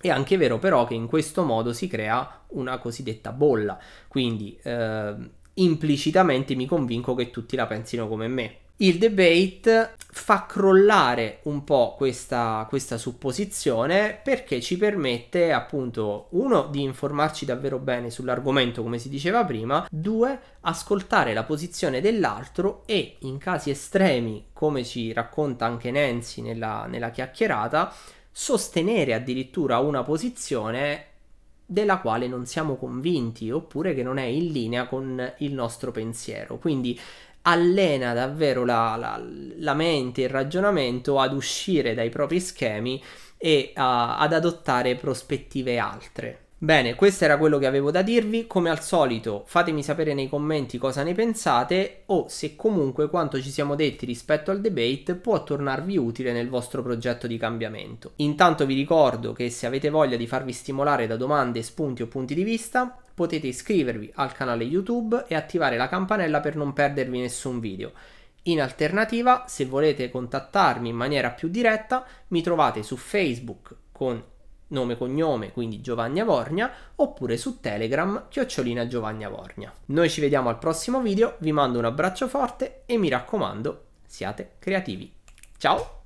È 0.00 0.08
anche 0.08 0.36
vero 0.36 0.58
però 0.58 0.84
che 0.84 0.94
in 0.94 1.06
questo 1.06 1.44
modo 1.44 1.72
si 1.72 1.86
crea 1.88 2.42
una 2.48 2.78
cosiddetta 2.78 3.32
bolla, 3.32 3.78
quindi 4.08 4.58
eh, 4.62 5.14
implicitamente 5.54 6.54
mi 6.54 6.66
convinco 6.66 7.14
che 7.14 7.30
tutti 7.30 7.56
la 7.56 7.66
pensino 7.66 8.08
come 8.08 8.28
me. 8.28 8.56
Il 8.78 8.98
debate 8.98 9.94
fa 9.96 10.46
crollare 10.46 11.38
un 11.44 11.62
po' 11.62 11.94
questa, 11.96 12.66
questa, 12.68 12.98
supposizione 12.98 14.18
perché 14.20 14.60
ci 14.60 14.76
permette 14.76 15.52
appunto 15.52 16.26
uno 16.30 16.66
di 16.66 16.82
informarci 16.82 17.44
davvero 17.44 17.78
bene 17.78 18.10
sull'argomento 18.10 18.82
come 18.82 18.98
si 18.98 19.08
diceva 19.08 19.44
prima, 19.44 19.86
due 19.88 20.38
ascoltare 20.62 21.34
la 21.34 21.44
posizione 21.44 22.00
dell'altro 22.00 22.82
e 22.86 23.16
in 23.20 23.38
casi 23.38 23.70
estremi 23.70 24.46
come 24.52 24.84
ci 24.84 25.12
racconta 25.12 25.66
anche 25.66 25.92
Nancy 25.92 26.42
nella, 26.42 26.86
nella 26.86 27.10
chiacchierata 27.10 27.92
sostenere 28.32 29.14
addirittura 29.14 29.78
una 29.78 30.02
posizione 30.02 31.06
della 31.66 31.98
quale 31.98 32.26
non 32.26 32.44
siamo 32.44 32.74
convinti 32.74 33.50
oppure 33.50 33.94
che 33.94 34.02
non 34.02 34.18
è 34.18 34.24
in 34.24 34.50
linea 34.50 34.86
con 34.86 35.32
il 35.38 35.52
nostro 35.52 35.92
pensiero. 35.92 36.58
Quindi 36.58 36.98
allena 37.46 38.12
davvero 38.12 38.64
la, 38.64 38.96
la, 38.98 39.22
la, 39.58 39.74
mente, 39.74 40.22
il 40.22 40.28
ragionamento 40.28 41.18
ad 41.18 41.32
uscire 41.32 41.94
dai 41.94 42.10
propri 42.10 42.40
schemi 42.40 43.02
e 43.36 43.72
a, 43.74 44.18
ad 44.18 44.32
adottare 44.32 44.94
prospettive 44.96 45.78
altre. 45.78 46.38
Bene, 46.56 46.94
questo 46.94 47.24
era 47.24 47.36
quello 47.36 47.58
che 47.58 47.66
avevo 47.66 47.90
da 47.90 48.00
dirvi. 48.00 48.46
Come 48.46 48.70
al 48.70 48.82
solito, 48.82 49.42
fatemi 49.46 49.82
sapere 49.82 50.14
nei 50.14 50.30
commenti 50.30 50.78
cosa 50.78 51.02
ne 51.02 51.12
pensate 51.12 52.04
o 52.06 52.26
se 52.28 52.56
comunque 52.56 53.10
quanto 53.10 53.42
ci 53.42 53.50
siamo 53.50 53.74
detti 53.74 54.06
rispetto 54.06 54.50
al 54.50 54.62
debate 54.62 55.14
può 55.14 55.42
tornarvi 55.42 55.98
utile 55.98 56.32
nel 56.32 56.48
vostro 56.48 56.82
progetto 56.82 57.26
di 57.26 57.36
cambiamento. 57.36 58.12
Intanto 58.16 58.64
vi 58.64 58.74
ricordo 58.74 59.34
che 59.34 59.50
se 59.50 59.66
avete 59.66 59.90
voglia 59.90 60.16
di 60.16 60.26
farvi 60.26 60.52
stimolare 60.52 61.06
da 61.06 61.16
domande, 61.16 61.62
spunti 61.62 62.00
o 62.00 62.06
punti 62.06 62.34
di 62.34 62.44
vista, 62.44 62.98
potete 63.14 63.46
iscrivervi 63.46 64.12
al 64.16 64.32
canale 64.32 64.64
YouTube 64.64 65.24
e 65.28 65.34
attivare 65.34 65.76
la 65.76 65.88
campanella 65.88 66.40
per 66.40 66.56
non 66.56 66.72
perdervi 66.72 67.20
nessun 67.20 67.60
video. 67.60 67.92
In 68.44 68.60
alternativa, 68.60 69.44
se 69.46 69.64
volete 69.64 70.10
contattarmi 70.10 70.90
in 70.90 70.96
maniera 70.96 71.30
più 71.30 71.48
diretta, 71.48 72.04
mi 72.28 72.42
trovate 72.42 72.82
su 72.82 72.96
Facebook 72.96 73.74
con 73.92 74.22
nome 74.68 74.96
cognome, 74.96 75.52
quindi 75.52 75.80
Giovanni 75.80 76.20
Avorgna, 76.20 76.70
oppure 76.96 77.36
su 77.36 77.60
Telegram, 77.60 78.26
chiocciolina 78.28 78.86
Giovanni 78.86 79.24
Avorgna. 79.24 79.72
Noi 79.86 80.10
ci 80.10 80.20
vediamo 80.20 80.48
al 80.48 80.58
prossimo 80.58 81.00
video, 81.00 81.36
vi 81.38 81.52
mando 81.52 81.78
un 81.78 81.84
abbraccio 81.84 82.28
forte 82.28 82.82
e 82.84 82.98
mi 82.98 83.08
raccomando, 83.08 83.84
siate 84.06 84.56
creativi. 84.58 85.10
Ciao! 85.56 86.02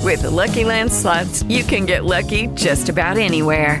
With 0.00 0.22
Lucky 0.22 0.64
Land 0.64 0.90
slots, 0.90 1.42
you 1.48 1.64
can 1.64 1.84
get 1.84 2.04
lucky 2.04 2.48
just 2.54 2.88
about 2.88 3.18
anywhere. 3.18 3.80